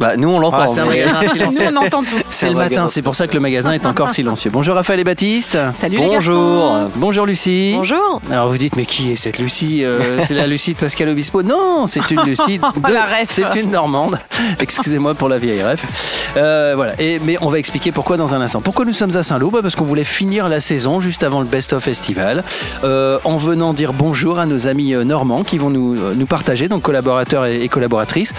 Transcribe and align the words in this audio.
Bah, 0.00 0.16
nous, 0.16 0.30
on 0.30 0.38
l'entend. 0.38 0.62
Ah, 0.62 0.66
c'est 0.66 0.80
un 0.80 0.86
mais- 0.86 1.04
magasin 1.04 1.28
silencieux. 1.32 1.70
Nous, 1.70 1.76
on 1.76 1.84
entend 1.84 2.02
tout. 2.02 2.08
C'est 2.30 2.48
le 2.48 2.54
matin, 2.54 2.88
c'est 2.88 3.02
pour 3.02 3.14
ça 3.14 3.26
que 3.28 3.34
le 3.34 3.40
magasin 3.40 3.72
est 3.72 3.84
encore 3.84 4.08
silencieux. 4.10 4.50
Bonjour 4.50 4.74
Raphaël 4.74 4.98
et 5.00 5.04
Baptiste. 5.04 5.58
Salut 5.78 5.98
Bonjour. 5.98 6.78
Bonjour 6.96 7.26
Lucie. 7.26 7.74
Bonjour. 7.76 8.22
Alors 8.30 8.48
vous 8.48 8.56
dites 8.56 8.76
mais 8.76 8.86
qui 8.86 9.12
est 9.12 9.16
cette 9.16 9.38
Lucie 9.38 9.84
Euh, 9.84 10.22
C'est 10.26 10.32
la 10.32 10.46
Lucie 10.46 10.72
de 10.72 10.78
Pascal 10.78 11.10
Obispo? 11.10 11.42
Non, 11.42 11.86
c'est 11.86 12.10
une 12.10 12.22
Lucie 12.22 12.58
de... 12.86 12.92
La 12.92 13.04
ref. 13.04 13.26
C'est 13.28 13.60
une 13.60 13.70
Normande. 13.70 14.18
Excusez-moi 14.58 15.14
pour 15.14 15.28
la 15.28 15.36
vieille 15.36 15.62
ref. 15.62 15.84
Euh, 16.38 16.72
voilà. 16.74 16.92
Et, 16.98 17.18
mais 17.22 17.36
on 17.42 17.48
va 17.48 17.58
expliquer 17.58 17.92
pourquoi 17.92 18.16
dans 18.16 18.34
un 18.34 18.40
instant. 18.40 18.62
Pourquoi 18.62 18.86
nous 18.86 18.94
sommes 18.94 19.14
à 19.16 19.22
Saint-Lô 19.22 19.50
Bah, 19.50 19.58
Parce 19.60 19.76
qu'on 19.76 19.84
voulait 19.84 20.04
finir 20.04 20.48
la 20.48 20.60
saison 20.60 21.00
juste 21.00 21.22
avant 21.24 21.40
le 21.40 21.46
Best 21.46 21.74
of 21.74 21.84
Festival 21.84 22.42
euh, 22.84 23.18
en 23.24 23.36
venant 23.36 23.74
dire 23.74 23.92
bonjour 23.92 24.38
à 24.38 24.46
nos 24.46 24.66
amis 24.66 24.94
normands 25.04 25.42
qui 25.42 25.58
vont 25.58 25.68
nous, 25.68 25.94
nous 26.14 26.26
partager, 26.26 26.68
donc 26.68 26.80
collaborateurs 26.82 27.44
et, 27.44 27.60
et 27.62 27.68
collaboratrices, 27.68 28.32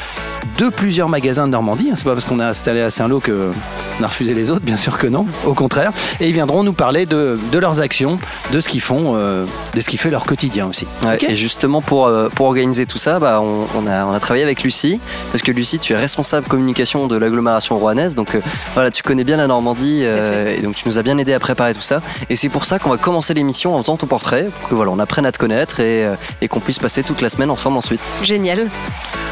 de 0.57 0.69
plusieurs 0.69 1.07
magasins 1.07 1.45
de 1.45 1.50
Normandie. 1.51 1.89
hein. 1.91 1.93
C'est 1.95 2.05
pas 2.05 2.13
parce 2.13 2.25
qu'on 2.25 2.39
a 2.39 2.47
installé 2.47 2.81
à 2.81 2.89
Saint-Lô 2.89 3.19
que 3.19 3.51
on 3.99 4.03
a 4.03 4.07
refusé 4.07 4.33
les 4.33 4.49
autres, 4.49 4.61
bien 4.63 4.77
sûr 4.77 4.97
que 4.97 5.05
non, 5.05 5.27
au 5.45 5.53
contraire. 5.53 5.91
Et 6.19 6.27
ils 6.27 6.33
viendront 6.33 6.63
nous 6.63 6.73
parler 6.73 7.05
de, 7.05 7.37
de 7.51 7.59
leurs 7.59 7.81
actions, 7.81 8.17
de 8.51 8.59
ce 8.59 8.67
qu'ils 8.67 8.81
font, 8.81 9.13
euh, 9.15 9.45
de 9.75 9.81
ce 9.81 9.87
qui 9.89 9.97
fait 9.97 10.09
leur 10.09 10.25
quotidien 10.25 10.65
aussi. 10.67 10.87
Ouais, 11.05 11.19
Et 11.29 11.35
justement, 11.35 11.81
pour, 11.81 12.07
euh, 12.07 12.29
pour 12.29 12.47
organiser 12.47 12.85
tout 12.87 12.97
ça, 12.97 13.19
bah, 13.19 13.39
on, 13.43 13.67
on 13.77 13.85
a, 13.87 14.05
on 14.05 14.11
a 14.13 14.19
travaillé 14.19 14.43
avec 14.43 14.63
Lucie, 14.63 14.99
parce 15.31 15.43
que 15.43 15.51
Lucie, 15.51 15.77
tu 15.77 15.93
es 15.93 15.95
responsable 15.97 16.47
communication 16.47 17.05
de 17.07 17.15
l'agglomération 17.15 17.75
rouennaise, 17.77 18.15
donc 18.15 18.33
euh, 18.33 18.41
voilà, 18.73 18.89
tu 18.89 19.03
connais 19.03 19.23
bien 19.23 19.37
la 19.37 19.45
Normandie, 19.45 20.01
euh, 20.03 20.55
et 20.57 20.61
donc 20.61 20.73
tu 20.75 20.87
nous 20.87 20.97
as 20.97 21.03
bien 21.03 21.17
aidé 21.19 21.33
à 21.33 21.39
préparer 21.39 21.75
tout 21.75 21.81
ça. 21.81 22.01
Et 22.29 22.35
c'est 22.35 22.49
pour 22.49 22.65
ça 22.65 22.79
qu'on 22.79 22.89
va 22.89 22.97
commencer 22.97 23.33
l'émission 23.35 23.75
en 23.75 23.81
faisant 23.81 23.97
ton 23.97 24.07
portrait, 24.07 24.47
pour 24.61 24.69
que 24.69 24.75
voilà, 24.75 24.89
on 24.91 24.99
apprenne 24.99 25.25
à 25.27 25.31
te 25.31 25.37
connaître 25.37 25.79
et, 25.79 26.05
euh, 26.05 26.15
et 26.41 26.47
qu'on 26.47 26.59
puisse 26.59 26.79
passer 26.79 27.03
toute 27.03 27.21
la 27.21 27.29
semaine 27.29 27.51
ensemble 27.51 27.77
ensuite. 27.77 28.01
Génial. 28.23 28.67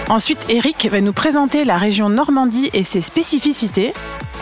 Ensuite, 0.09 0.39
Eric 0.49 0.89
va 0.91 1.01
nous 1.01 1.13
présenter 1.13 1.65
la 1.65 1.77
région 1.77 1.98
Normandie 2.07 2.69
et 2.73 2.85
ses 2.85 3.01
spécificités. 3.01 3.93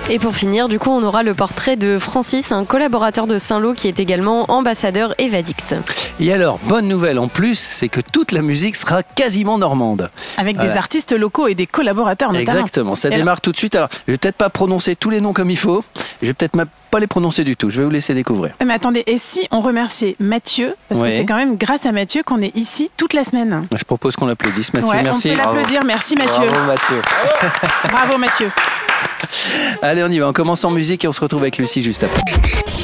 Et 0.10 0.20
pour 0.20 0.36
finir, 0.36 0.70
du 0.70 0.78
coup, 0.78 0.92
on 0.92 1.04
aura 1.04 1.24
le 1.24 1.34
portrait 1.34 1.76
de 1.76 1.98
Francis, 1.98 2.52
un 2.52 2.64
collaborateur 2.64 3.26
de 3.26 3.38
Saint-Lô 3.38 3.74
qui 3.74 3.88
est 3.88 4.00
également 4.00 4.52
ambassadeur 4.52 5.16
Evadict. 5.18 5.76
Et 6.20 6.32
alors, 6.32 6.60
bonne 6.64 6.88
nouvelle 6.88 7.20
en 7.20 7.28
plus, 7.28 7.56
c'est 7.56 7.90
que 7.90 8.00
toute 8.00 8.32
la 8.32 8.42
musique 8.42 8.76
sera 8.76 9.02
quasiment 9.04 9.58
normande. 9.58 10.10
Avec 10.38 10.58
des 10.58 10.78
artistes 10.78 11.12
locaux 11.14 11.48
et 11.48 11.56
des 11.56 11.68
collaborateurs 11.68 12.32
notamment. 12.32 12.60
Exactement, 12.60 12.96
ça 12.96 13.10
Et 13.10 13.16
démarre 13.16 13.42
tout 13.42 13.52
de 13.52 13.58
suite. 13.58 13.76
Alors, 13.76 13.90
je 14.06 14.12
vais 14.12 14.18
peut-être 14.18 14.38
pas 14.38 14.50
prononcer 14.50 14.96
tous 14.96 15.10
les 15.10 15.20
noms 15.20 15.34
comme 15.34 15.50
il 15.50 15.58
faut, 15.58 15.84
je 16.22 16.28
vais 16.28 16.34
peut-être 16.34 16.56
pas 16.88 17.00
les 17.00 17.08
prononcer 17.08 17.44
du 17.44 17.56
tout, 17.56 17.70
je 17.70 17.80
vais 17.80 17.86
vous 17.86 17.92
laisser 17.92 18.14
découvrir. 18.14 18.54
Mais 18.66 18.74
attendez, 18.74 19.04
et 19.08 19.18
si 19.18 19.48
on 19.52 19.60
remerciait 19.62 20.16
Mathieu 20.20 20.76
Parce 20.90 21.02
Ouais. 21.02 21.10
que 21.10 21.16
c'est 21.16 21.26
quand 21.26 21.36
même 21.36 21.56
grâce 21.56 21.86
à 21.86 21.92
Mathieu 21.92 22.24
qu'on 22.24 22.42
est 22.42 22.56
ici 22.56 22.90
toute 22.98 23.14
la 23.14 23.24
semaine. 23.24 23.68
Je 23.78 23.84
propose 23.84 24.16
qu'on 24.16 24.26
l'applaudisse, 24.28 24.74
Mathieu, 24.74 24.90
ouais, 24.90 25.04
merci. 25.04 25.30
on 25.32 25.36
peut 25.36 25.38
l'applaudir. 25.42 25.84
Merci 25.86 26.16
Mathieu. 26.16 26.46
Bravo 26.48 26.66
Mathieu. 26.68 27.02
Bravo 27.92 28.18
Mathieu. 28.18 28.52
Allez, 29.82 30.04
on 30.04 30.10
y 30.10 30.20
va, 30.20 30.28
on 30.30 30.34
commence 30.34 30.64
en 30.66 30.72
musique 30.72 31.04
et 31.06 31.08
on 31.08 31.12
se 31.14 31.22
retrouve 31.22 31.42
avec 31.42 31.58
Lucie 31.58 31.84
juste 31.84 32.04
après. 32.04 32.22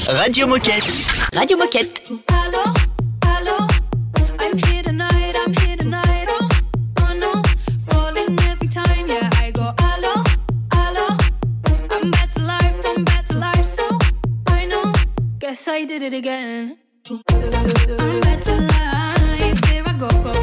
Radio 0.07 0.47
Moquette. 0.47 0.83
Radio 1.35 1.57
Moquette. 1.57 2.03
Hello, 2.29 2.73
guess 15.63 15.73
I 15.73 15.85
did 15.85 16.01
it 16.01 16.13
again. 16.13 16.77
I'm 17.09 17.21
to 17.21 18.55
life, 18.73 19.65
here 19.65 19.83
I 19.85 19.95
go, 19.97 20.09
go. 20.23 20.42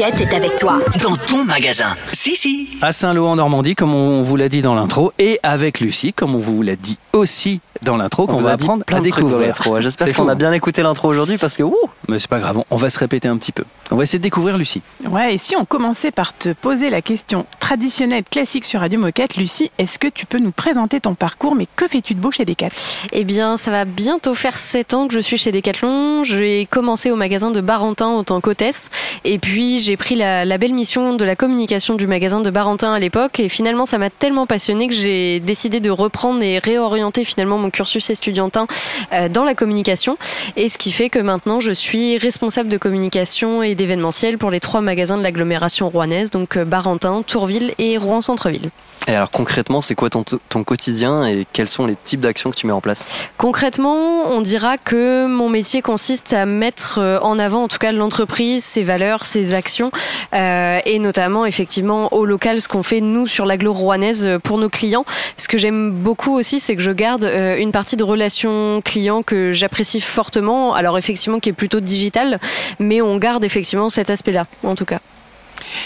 Est 0.00 0.32
avec 0.32 0.54
toi. 0.54 0.78
Dans 1.02 1.16
ton 1.16 1.44
magasin. 1.44 1.96
Si, 2.12 2.36
si. 2.36 2.68
À 2.80 2.92
Saint-Lô 2.92 3.26
en 3.26 3.34
Normandie, 3.34 3.74
comme 3.74 3.92
on 3.92 4.22
vous 4.22 4.36
l'a 4.36 4.48
dit 4.48 4.62
dans 4.62 4.76
l'intro, 4.76 5.12
et 5.18 5.40
avec 5.42 5.80
Lucie, 5.80 6.12
comme 6.12 6.36
on 6.36 6.38
vous 6.38 6.62
l'a 6.62 6.76
dit 6.76 6.98
aussi 7.12 7.60
dans 7.82 7.96
l'intro, 7.96 8.26
qu'on 8.28 8.34
vous 8.34 8.44
va 8.44 8.52
apprendre 8.52 8.84
plein 8.84 8.98
à 8.98 9.00
de 9.00 9.08
trucs 9.08 9.24
dans 9.24 9.28
découvrir. 9.30 9.48
l'intro. 9.48 9.80
J'espère 9.80 10.14
qu'on 10.14 10.28
a 10.28 10.36
bien 10.36 10.52
écouté 10.52 10.84
l'intro 10.84 11.08
aujourd'hui 11.08 11.36
parce 11.36 11.56
que 11.56 11.64
ouh, 11.64 11.74
Mais 12.08 12.18
c'est 12.18 12.28
pas 12.30 12.38
grave, 12.38 12.62
on- 12.70 12.76
va 12.76 12.88
se 12.90 12.98
répéter 12.98 13.28
un 13.28 13.36
petit 13.36 13.52
peu. 13.52 13.64
On 13.90 13.96
va 13.96 14.04
essayer 14.04 14.18
de 14.18 14.22
découvrir 14.22 14.56
Lucie. 14.56 14.82
Ouais, 15.10 15.34
et 15.34 15.38
si 15.38 15.56
on 15.56 15.64
commençait 15.64 16.10
par 16.10 16.36
te 16.36 16.50
poser 16.52 16.90
la 16.90 17.02
question 17.02 17.44
traditionnelle 17.60 18.22
classique 18.24 18.64
sur 18.64 18.80
Radio 18.80 18.98
Moquette, 19.00 19.36
Lucie, 19.36 19.70
est-ce 19.78 19.98
que 19.98 20.06
tu 20.08 20.24
peux 20.24 20.38
nous 20.38 20.52
présenter 20.52 21.00
ton 21.00 21.14
parcours 21.14 21.54
Mais 21.54 21.66
que 21.76 21.86
fais-tu 21.88 22.14
de 22.14 22.20
beau 22.20 22.30
chez 22.30 22.44
Decat 22.44 22.68
Eh 23.12 23.24
bien, 23.24 23.56
ça 23.56 23.70
va 23.72 23.84
bientôt 23.84 24.34
faire 24.34 24.56
7 24.56 24.94
ans 24.94 25.08
que 25.08 25.12
je 25.14 25.18
suis 25.20 25.36
chez 25.36 25.50
Decathlon. 25.52 26.22
J'ai 26.24 26.66
commencé 26.70 27.10
au 27.10 27.16
magasin 27.16 27.50
de 27.50 27.60
Barentin 27.60 28.06
en 28.06 28.24
tant 28.24 28.40
qu'hôtesse. 28.40 28.90
Et 29.24 29.38
puis, 29.38 29.78
j'ai 29.80 29.96
pris 29.96 30.14
la, 30.14 30.44
la 30.44 30.56
belle 30.56 30.72
mission 30.74 31.14
de 31.14 31.24
la 31.24 31.34
communication 31.36 31.94
du 31.96 32.06
magasin 32.06 32.40
de 32.40 32.50
Barentin 32.50 32.92
à 32.92 32.98
l'époque. 33.00 33.40
Et 33.40 33.48
finalement, 33.48 33.84
ça 33.86 33.98
m'a 33.98 34.08
tellement 34.10 34.46
passionnée 34.46 34.86
que 34.88 34.94
j'ai 34.94 35.40
décidé 35.40 35.80
de 35.80 35.90
reprendre 35.90 36.42
et 36.42 36.58
réorienter 36.58 37.24
finalement 37.24 37.58
mon 37.58 37.70
cursus 37.70 38.08
estudiantin 38.08 38.66
euh, 39.12 39.28
dans 39.28 39.44
la 39.44 39.54
communication. 39.54 40.16
Et 40.56 40.68
ce 40.68 40.78
qui 40.78 40.92
fait 40.92 41.10
que 41.10 41.18
maintenant, 41.18 41.58
je 41.60 41.72
suis 41.72 41.97
responsable 42.18 42.68
de 42.68 42.78
communication 42.78 43.62
et 43.62 43.74
d'événementiel 43.74 44.38
pour 44.38 44.50
les 44.50 44.60
trois 44.60 44.80
magasins 44.80 45.18
de 45.18 45.22
l'agglomération 45.22 45.88
rouennaise, 45.88 46.30
donc 46.30 46.56
euh, 46.56 46.64
Barentin, 46.64 47.22
Tourville 47.22 47.74
et 47.78 47.98
Rouen-Centreville. 47.98 48.70
Et 49.06 49.14
alors 49.14 49.30
concrètement, 49.30 49.80
c'est 49.80 49.94
quoi 49.94 50.10
ton, 50.10 50.22
ton 50.22 50.64
quotidien 50.64 51.26
et 51.26 51.46
quels 51.52 51.68
sont 51.68 51.86
les 51.86 51.96
types 51.96 52.20
d'actions 52.20 52.50
que 52.50 52.56
tu 52.56 52.66
mets 52.66 52.72
en 52.72 52.80
place? 52.80 53.08
Concrètement, 53.38 54.26
on 54.26 54.42
dira 54.42 54.76
que 54.76 55.26
mon 55.26 55.48
métier 55.48 55.80
consiste 55.80 56.32
à 56.32 56.44
mettre 56.44 56.98
euh, 56.98 57.18
en 57.20 57.38
avant, 57.38 57.64
en 57.64 57.68
tout 57.68 57.78
cas, 57.78 57.92
l'entreprise, 57.92 58.64
ses 58.64 58.82
valeurs, 58.82 59.24
ses 59.24 59.54
actions, 59.54 59.90
euh, 60.34 60.80
et 60.84 60.98
notamment, 60.98 61.46
effectivement, 61.46 62.12
au 62.12 62.24
local, 62.24 62.60
ce 62.60 62.68
qu'on 62.68 62.82
fait 62.82 63.00
nous 63.00 63.26
sur 63.26 63.46
l'agglo 63.46 63.72
rouennaise 63.72 64.26
euh, 64.26 64.38
pour 64.38 64.58
nos 64.58 64.68
clients. 64.68 65.04
Ce 65.36 65.48
que 65.48 65.56
j'aime 65.56 65.90
beaucoup 65.90 66.36
aussi, 66.36 66.60
c'est 66.60 66.76
que 66.76 66.82
je 66.82 66.90
garde 66.90 67.24
une 67.24 67.72
partie 67.72 67.96
de 67.96 68.04
relation 68.04 68.82
client 68.84 69.22
que 69.22 69.52
j'apprécie 69.52 70.00
fortement. 70.00 70.74
Alors 70.74 70.98
effectivement, 70.98 71.40
qui 71.40 71.48
est 71.48 71.52
plutôt 71.54 71.80
digital, 71.80 72.40
mais 72.78 73.00
on 73.00 73.16
garde 73.16 73.44
effectivement 73.44 73.88
cet 73.88 74.10
aspect-là, 74.10 74.46
en 74.64 74.74
tout 74.74 74.84
cas. 74.84 75.00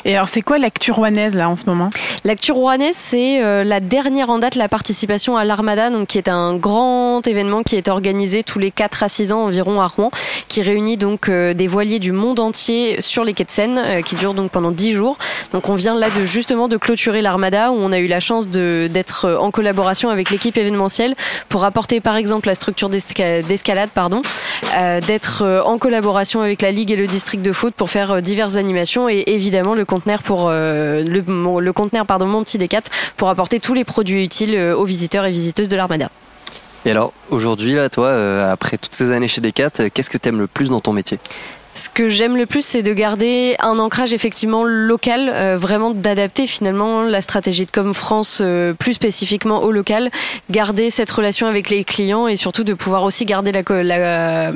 Et 0.05 0.15
alors, 0.15 0.29
c'est 0.29 0.43
quoi 0.43 0.59
l'actu 0.59 0.93
rouennaise 0.93 1.35
là 1.35 1.49
en 1.49 1.57
ce 1.57 1.65
moment? 1.67 1.91
L'actu 2.25 2.53
rouennaise, 2.53 2.95
c'est 2.97 3.43
euh, 3.43 3.65
la 3.65 3.81
dernière 3.81 4.31
en 4.31 4.39
date, 4.39 4.55
la 4.55 4.69
participation 4.69 5.37
à 5.37 5.45
l'Armada, 5.45 5.91
donc 5.91 6.09
qui 6.09 6.19
est 6.19 6.29
un 6.29 6.55
grand 6.57 7.27
événement 7.27 7.63
qui 7.63 7.77
est 7.77 7.89
organisé 7.89 8.43
tous 8.43 8.59
les 8.59 8.71
4 8.71 9.03
à 9.03 9.09
6 9.09 9.33
ans 9.33 9.45
environ 9.45 9.81
à 9.81 9.87
Rouen, 9.87 10.11
qui 10.49 10.63
réunit 10.63 10.97
donc 10.97 11.29
euh, 11.29 11.55
des 11.55 11.67
voiliers 11.67 11.99
du 11.99 12.13
monde 12.13 12.41
entier 12.41 13.01
sur 13.01 13.25
les 13.25 13.33
quais 13.33 13.45
de 13.45 13.51
Seine, 13.51 13.79
euh, 13.79 14.03
qui 14.03 14.15
dure 14.17 14.35
donc 14.35 14.51
pendant 14.51 14.71
10 14.71 14.93
jours. 14.93 15.17
Donc 15.53 15.69
on 15.69 15.75
vient 15.75 15.95
là 15.95 16.09
de 16.11 16.25
justement 16.25 16.69
de 16.69 16.77
clôturer 16.77 17.23
l'Armada, 17.23 17.73
où 17.73 17.77
on 17.77 17.93
a 17.93 17.99
eu 17.99 18.07
la 18.07 18.21
chance 18.21 18.49
d'être 18.49 19.39
en 19.41 19.51
collaboration 19.51 20.11
avec 20.11 20.31
l'équipe 20.31 20.57
événementielle 20.57 21.15
pour 21.49 21.65
apporter 21.65 22.01
par 22.01 22.17
exemple 22.17 22.49
la 22.49 22.55
structure 22.55 22.89
d'esca- 22.91 23.43
d'escalade, 23.43 23.91
pardon, 23.95 24.23
d'être 25.07 25.63
en 25.65 25.79
collaboration 25.79 26.41
avec 26.41 26.63
la 26.63 26.71
Ligue 26.71 26.91
et 26.91 26.97
le 26.97 27.07
district 27.07 27.43
de 27.43 27.53
foot 27.53 27.75
pour 27.75 27.91
faire 27.91 28.23
diverses 28.23 28.57
animations 28.57 29.09
et 29.09 29.25
évidemment 29.27 29.75
le 29.75 29.82
conteneur 29.85 30.23
pour 30.23 30.49
euh, 30.49 31.03
le, 31.05 31.23
mon- 31.27 31.59
le 31.61 31.73
conteneur 31.73 32.07
pardon 32.07 32.27
mon 32.27 32.43
petit 32.45 32.59
D4 32.59 32.83
pour 33.17 33.29
apporter 33.29 33.61
tous 33.61 33.75
les 33.75 33.85
produits 33.85 34.25
utiles 34.25 34.55
euh, 34.55 34.77
aux 34.77 34.85
visiteurs 34.85 35.25
et 35.25 35.33
visiteuses 35.33 35.69
de 35.69 35.77
l'Armada. 35.77 36.11
Et 36.85 36.91
alors 36.91 37.13
aujourd'hui, 37.31 37.75
là, 37.75 37.89
toi, 37.89 38.09
euh, 38.09 38.53
après 38.53 38.77
toutes 38.77 38.93
ces 38.95 39.13
années 39.13 39.29
chez 39.29 39.41
Decat, 39.41 39.71
qu'est-ce 39.95 40.11
que 40.11 40.19
t'aimes 40.19 40.41
le 40.41 40.49
plus 40.49 40.69
dans 40.69 40.81
ton 40.81 40.93
métier? 40.93 41.19
Ce 41.75 41.89
que 41.89 42.11
j'aime 42.11 42.37
le 42.37 42.45
plus, 42.45 42.63
c'est 42.63 42.83
de 42.83 42.93
garder 42.93 43.57
un 43.59 43.79
ancrage 43.79 44.13
effectivement 44.13 44.63
local, 44.65 45.31
euh, 45.33 45.57
vraiment 45.57 45.93
d'adapter 45.93 46.47
finalement 46.47 47.03
la 47.03 47.23
stratégie 47.23 47.65
de 47.65 47.71
Com 47.71 47.95
France 47.95 48.41
euh, 48.43 48.75
plus 48.75 48.93
spécifiquement 48.93 49.63
au 49.63 49.73
local, 49.73 50.11
garder 50.51 50.91
cette 50.91 51.11
relation 51.11 51.47
avec 51.47 51.71
les 51.71 51.83
clients 51.85 52.29
et 52.29 52.37
surtout 52.37 52.63
de 52.63 52.75
pouvoir 52.75 53.05
aussi 53.05 53.25
garder 53.25 53.53
la, 53.53 53.63
euh, 53.71 54.53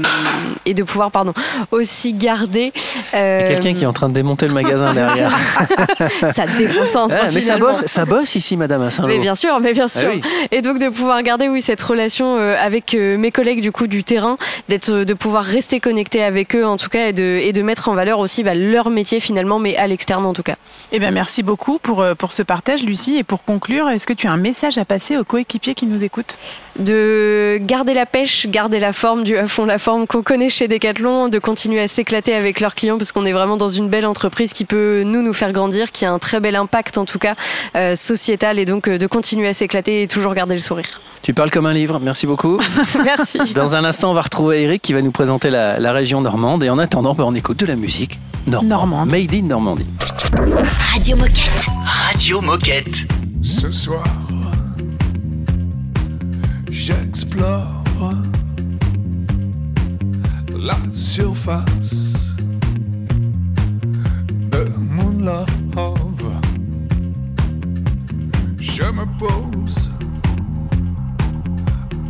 et 0.66 0.74
de 0.74 0.82
pouvoir 0.82 1.10
pardon 1.10 1.32
aussi 1.70 2.12
garder 2.12 2.72
Il 3.14 3.18
y 3.18 3.22
a 3.22 3.42
quelqu'un 3.44 3.72
qui 3.72 3.84
est 3.84 3.86
en 3.86 3.94
train 3.94 4.10
de 4.10 4.14
démonter 4.14 4.46
le 4.46 4.52
magasin 4.52 4.92
derrière. 4.94 5.34
ça 6.34 6.44
déconcentre 6.58 7.16
Ah, 7.18 7.28
mais 7.32 7.40
ça 7.40 7.56
bosse, 7.56 7.86
ça 7.86 8.04
bosse 8.04 8.34
ici, 8.34 8.58
madame, 8.58 8.82
à 8.82 8.90
Saint-Lô. 8.90 9.08
Mais 9.08 9.18
bien 9.18 9.34
sûr, 9.34 9.58
mais 9.60 9.72
bien 9.72 9.88
sûr. 9.88 10.10
Ah 10.12 10.14
oui. 10.14 10.20
Et 10.50 10.60
donc 10.60 10.78
de 10.78 10.90
pouvoir 10.90 11.22
garder 11.22 11.48
oui 11.48 11.62
cette 11.62 11.80
relation 11.80 12.36
avec 12.36 12.92
mes 12.92 13.30
collègues 13.30 13.62
du 13.62 13.72
coup 13.72 13.86
du 13.86 14.04
terrain, 14.04 14.36
d'être 14.68 14.90
de 14.90 15.14
pouvoir 15.14 15.44
rester 15.44 15.80
connecté 15.80 16.22
avec 16.22 16.54
eux 16.54 16.66
en 16.66 16.76
tout 16.76 16.90
cas 16.90 17.05
et 17.08 17.12
de 17.12 17.38
et 17.42 17.52
de 17.52 17.62
mettre 17.62 17.88
en 17.88 17.94
valeur 17.94 18.18
aussi 18.18 18.42
bah, 18.42 18.54
leur 18.54 18.90
métier 18.90 19.20
finalement, 19.20 19.58
mais 19.58 19.76
à 19.76 19.86
l'externe 19.86 20.26
en 20.26 20.32
tout 20.32 20.42
cas. 20.42 20.56
Eh 20.92 21.00
bien, 21.00 21.10
merci 21.10 21.42
beaucoup 21.42 21.78
pour, 21.78 22.00
euh, 22.00 22.14
pour 22.14 22.30
ce 22.30 22.44
partage, 22.44 22.84
Lucie. 22.84 23.16
Et 23.16 23.24
pour 23.24 23.42
conclure, 23.42 23.88
est-ce 23.88 24.06
que 24.06 24.12
tu 24.12 24.28
as 24.28 24.32
un 24.32 24.36
message 24.36 24.78
à 24.78 24.84
passer 24.84 25.16
aux 25.16 25.24
coéquipiers 25.24 25.74
qui 25.74 25.86
nous 25.86 26.04
écoutent? 26.04 26.38
De 26.78 27.58
garder 27.60 27.92
la 27.92 28.06
pêche, 28.06 28.46
garder 28.46 28.78
la 28.78 28.92
forme 28.92 29.24
du 29.24 29.36
à 29.36 29.48
fond 29.48 29.64
la 29.64 29.78
forme 29.78 30.06
qu'on 30.06 30.22
connaît 30.22 30.48
chez 30.48 30.68
Decathlon, 30.68 31.28
de 31.28 31.38
continuer 31.40 31.80
à 31.80 31.88
s'éclater 31.88 32.34
avec 32.34 32.60
leurs 32.60 32.76
clients 32.76 32.98
parce 32.98 33.10
qu'on 33.10 33.26
est 33.26 33.32
vraiment 33.32 33.56
dans 33.56 33.68
une 33.68 33.88
belle 33.88 34.06
entreprise 34.06 34.52
qui 34.52 34.64
peut 34.64 35.02
nous 35.04 35.22
nous 35.22 35.32
faire 35.32 35.52
grandir, 35.52 35.90
qui 35.90 36.04
a 36.04 36.12
un 36.12 36.20
très 36.20 36.38
bel 36.38 36.54
impact 36.54 36.98
en 36.98 37.04
tout 37.04 37.18
cas 37.18 37.34
euh, 37.74 37.96
sociétal 37.96 38.58
et 38.60 38.64
donc 38.64 38.88
euh, 38.88 38.98
de 38.98 39.06
continuer 39.08 39.48
à 39.48 39.54
s'éclater 39.54 40.02
et 40.02 40.06
toujours 40.06 40.34
garder 40.34 40.54
le 40.54 40.60
sourire. 40.60 41.00
Tu 41.22 41.34
parles 41.34 41.50
comme 41.50 41.66
un 41.66 41.72
livre, 41.72 41.98
merci 41.98 42.26
beaucoup. 42.26 42.60
Merci. 43.04 43.40
Dans 43.52 43.74
un 43.74 43.84
instant, 43.84 44.12
on 44.12 44.14
va 44.14 44.22
retrouver 44.22 44.62
Eric 44.62 44.82
qui 44.82 44.92
va 44.92 45.02
nous 45.02 45.10
présenter 45.10 45.50
la, 45.50 45.80
la 45.80 45.92
région 45.92 46.20
normande. 46.20 46.62
Et 46.62 46.70
en 46.70 46.78
attendant, 46.78 47.14
ben, 47.14 47.24
on 47.24 47.34
écoute 47.34 47.56
de 47.56 47.66
la 47.66 47.74
musique 47.74 48.20
normande. 48.46 48.68
Normande. 48.68 49.10
Made 49.10 49.34
in 49.34 49.48
Normandie. 49.48 49.86
Radio 50.92 51.16
Moquette. 51.16 51.66
Radio 51.84 52.40
Moquette. 52.40 53.06
Ce 53.42 53.70
soir, 53.70 54.04
j'explore 56.70 57.84
la 60.54 60.76
surface 60.92 62.34
de 64.50 64.68
mon 64.78 65.10
love. 65.24 65.46
Je 68.58 68.84
me 68.84 69.06
pose 69.18 69.90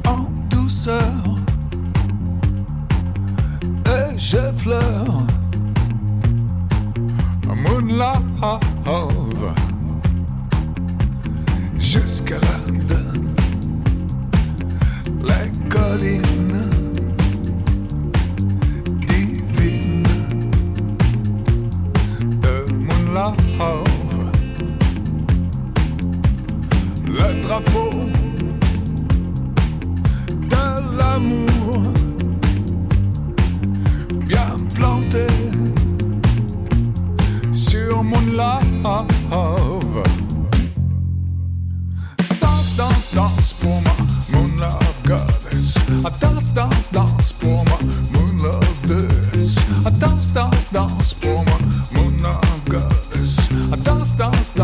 en 0.07 0.31
douceur 0.51 1.13
et 3.87 4.19
j'effleure 4.19 5.27
mon 7.55 7.81
love 7.81 9.55
jusqu'à 11.79 12.37
l'Inde, 12.37 12.97
les 15.23 15.51
collines 15.69 16.71
divines 19.07 20.03
de 22.43 22.73
mon 22.73 23.03
le 27.07 27.43
drapeau. 27.43 27.91
De 30.51 30.99
l'amour. 30.99 31.83
Bien 34.27 34.57
planté 34.75 35.27
sur 37.77 38.03
mon 38.03 38.21
love. 38.33 38.63
Danse, 42.41 42.77
danse, 42.77 43.09
danse 43.15 43.53
pour 43.61 43.81
moi, 43.83 43.97
mon 44.33 44.47
love 44.59 45.03
goddess. 45.05 45.75
Ah, 46.05 46.11
Danse, 46.21 46.53
danse, 46.55 46.91
danse 46.93 47.33
pour 47.33 47.65
moi, 47.65 47.79
mon 48.13 48.43
love 48.43 48.81
this. 48.87 49.59
Ah, 49.85 49.91
Danse, 49.91 50.33
danse, 50.33 50.69
danse 50.73 51.15
pour 51.15 51.45
moi, 51.45 51.59
mon 51.93 52.11
love 52.23 52.63
goddess. 52.69 53.49
Ah, 53.73 53.77
Danse, 53.85 54.17
danse, 54.17 54.55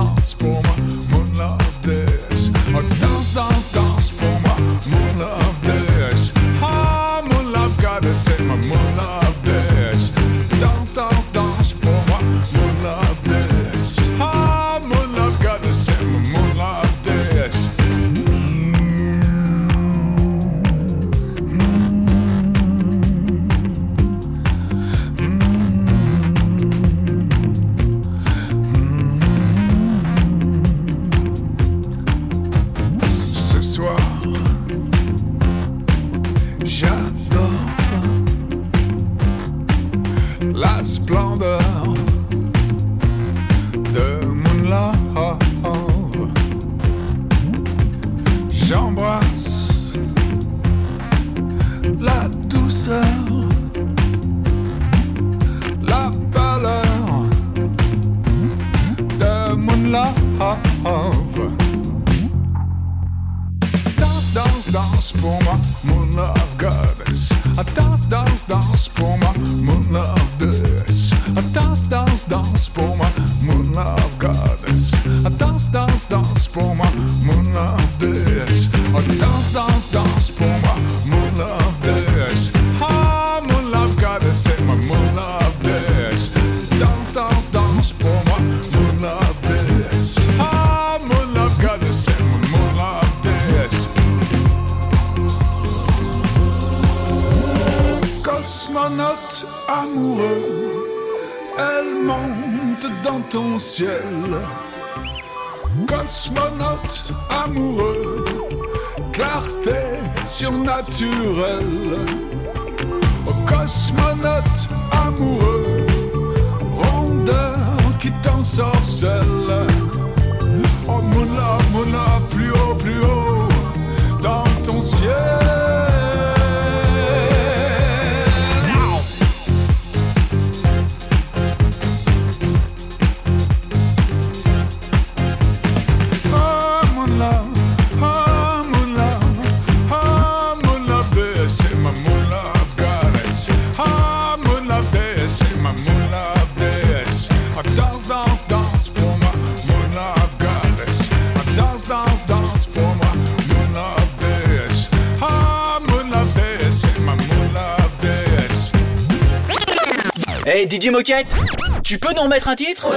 DJ 160.73 160.89
Moquette, 160.89 161.37
tu 161.85 161.99
peux 161.99 162.15
nous 162.17 162.23
remettre 162.23 162.49
un 162.49 162.57
titre 162.57 162.89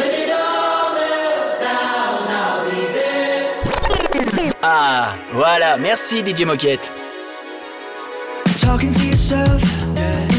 Ah, 4.63 5.09
voilà, 5.33 5.77
merci 5.77 6.23
DJ 6.23 6.45
Moquette. 6.45 6.89
Talking 8.61 8.91
to 8.91 9.05
yourself 9.05 9.61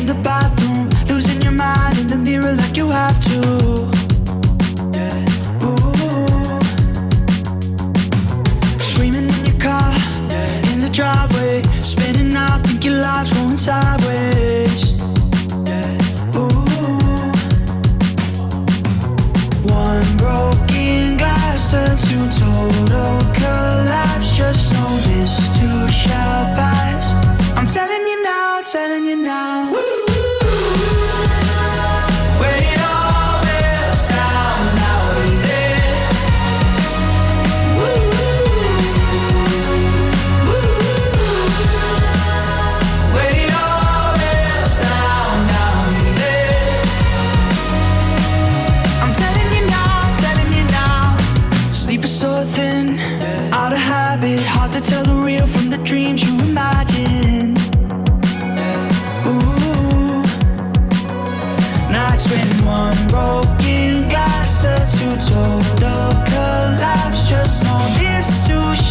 in 0.00 0.06
the 0.06 0.14
bathroom, 0.22 0.88
losing 1.10 1.42
your 1.42 1.52
mind 1.52 1.98
in 1.98 2.06
the 2.06 2.16
mirror 2.16 2.54
like 2.54 2.74
you 2.74 2.90
have 2.90 3.20
to. 3.20 3.86
Ooh. 5.62 5.92
In 9.04 9.28
your 9.44 9.60
car, 9.60 9.92
in 10.72 10.78
the 10.78 10.88
driveway, 10.90 11.62
spinning 11.82 12.34
out, 12.34 12.66
think 12.66 12.82
your 12.82 12.94
life's 12.94 13.30
going 13.34 13.58
sideways. 13.58 14.35
i'm 28.56 28.64
telling 28.64 29.06
you 29.06 29.16
now. 29.16 29.72
Woo! 29.72 29.95
total 65.18 66.10
collapse. 66.24 67.28
Just 67.28 67.62
know 67.64 67.78
this 67.98 68.46
too. 68.46 68.85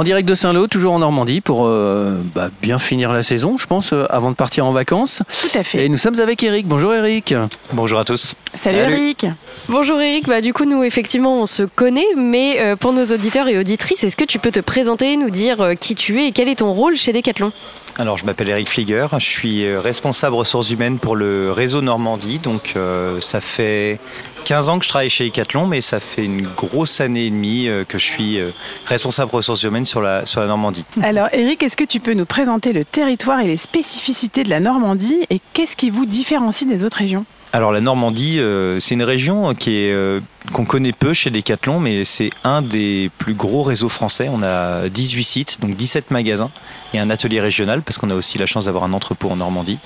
En 0.00 0.02
direct 0.02 0.26
de 0.26 0.34
Saint-Lô, 0.34 0.66
toujours 0.66 0.94
en 0.94 1.00
Normandie, 1.00 1.42
pour 1.42 1.66
euh, 1.66 2.22
bah, 2.34 2.48
bien 2.62 2.78
finir 2.78 3.12
la 3.12 3.22
saison, 3.22 3.58
je 3.58 3.66
pense, 3.66 3.92
euh, 3.92 4.06
avant 4.08 4.30
de 4.30 4.34
partir 4.34 4.64
en 4.64 4.72
vacances. 4.72 5.22
Tout 5.42 5.58
à 5.58 5.62
fait. 5.62 5.84
Et 5.84 5.88
nous 5.90 5.98
sommes 5.98 6.18
avec 6.18 6.42
Eric. 6.42 6.66
Bonjour 6.66 6.94
Eric. 6.94 7.34
Bonjour 7.74 7.98
à 7.98 8.06
tous. 8.06 8.34
Salut, 8.50 8.78
Eric. 8.78 9.26
Bonjour 9.68 10.00
Eric. 10.00 10.26
Bah, 10.26 10.40
du 10.40 10.54
coup, 10.54 10.64
nous, 10.64 10.84
effectivement, 10.84 11.42
on 11.42 11.44
se 11.44 11.64
connaît, 11.64 12.06
mais 12.16 12.62
euh, 12.62 12.76
pour 12.76 12.94
nos 12.94 13.04
auditeurs 13.04 13.46
et 13.48 13.58
auditrices, 13.58 14.02
est-ce 14.02 14.16
que 14.16 14.24
tu 14.24 14.38
peux 14.38 14.50
te 14.50 14.60
présenter, 14.60 15.18
nous 15.18 15.28
dire 15.28 15.72
qui 15.78 15.94
tu 15.94 16.22
es 16.22 16.28
et 16.28 16.32
quel 16.32 16.48
est 16.48 16.60
ton 16.60 16.72
rôle 16.72 16.96
chez 16.96 17.12
Decathlon? 17.12 17.52
Alors, 17.98 18.16
je 18.16 18.24
m'appelle 18.24 18.48
Eric 18.48 18.70
Flieger, 18.70 19.08
je 19.18 19.26
suis 19.26 19.76
responsable 19.76 20.34
ressources 20.34 20.70
humaines 20.70 20.98
pour 20.98 21.14
le 21.14 21.52
réseau 21.52 21.82
Normandie. 21.82 22.38
Donc, 22.38 22.74
ça 23.20 23.42
fait 23.42 24.00
15 24.44 24.68
ans 24.68 24.78
que 24.78 24.84
je 24.84 24.88
travaille 24.88 25.10
chez 25.10 25.24
Decathlon, 25.24 25.66
mais 25.66 25.80
ça 25.80 26.00
fait 26.00 26.24
une 26.24 26.46
grosse 26.46 27.00
année 27.00 27.26
et 27.26 27.30
demie 27.30 27.68
euh, 27.68 27.84
que 27.84 27.98
je 27.98 28.04
suis 28.04 28.38
euh, 28.38 28.50
responsable 28.86 29.30
ressources 29.30 29.62
humaines 29.62 29.84
sur 29.84 30.00
la, 30.00 30.24
Normandie. 30.36 30.84
Alors 31.02 31.28
Eric, 31.32 31.62
est-ce 31.62 31.76
que 31.76 31.84
tu 31.84 32.00
peux 32.00 32.14
nous 32.14 32.24
présenter 32.24 32.72
le 32.72 32.84
territoire 32.84 33.40
et 33.40 33.46
les 33.46 33.56
spécificités 33.56 34.42
de 34.42 34.50
la 34.50 34.60
Normandie 34.60 35.26
et 35.30 35.40
qu'est-ce 35.52 35.76
qui 35.76 35.90
vous 35.90 36.06
différencie 36.06 36.68
des 36.68 36.84
autres 36.84 36.96
régions? 36.96 37.24
Alors 37.52 37.72
la 37.72 37.80
Normandie, 37.80 38.38
euh, 38.38 38.78
c'est 38.78 38.94
une 38.94 39.02
région 39.02 39.54
qui 39.54 39.76
est 39.76 40.20
qu'on 40.52 40.64
connaît 40.64 40.92
peu 40.92 41.12
chez 41.12 41.30
Decathlon, 41.30 41.80
mais 41.80 42.04
c'est 42.04 42.30
un 42.44 42.62
des 42.62 43.10
plus 43.18 43.34
gros 43.34 43.62
réseaux 43.62 43.88
français. 43.88 44.28
On 44.32 44.42
a 44.42 44.88
18 44.88 45.24
sites, 45.24 45.60
donc 45.60 45.76
17 45.76 46.10
magasins 46.10 46.50
et 46.94 46.98
un 46.98 47.10
atelier 47.10 47.40
régional 47.40 47.82
parce 47.82 47.98
qu'on 47.98 48.10
a 48.10 48.14
aussi 48.14 48.38
la 48.38 48.46
chance 48.46 48.64
d'avoir 48.64 48.84
un 48.84 48.92
entrepôt 48.92 49.30
en 49.30 49.36
Normandie. 49.36 49.78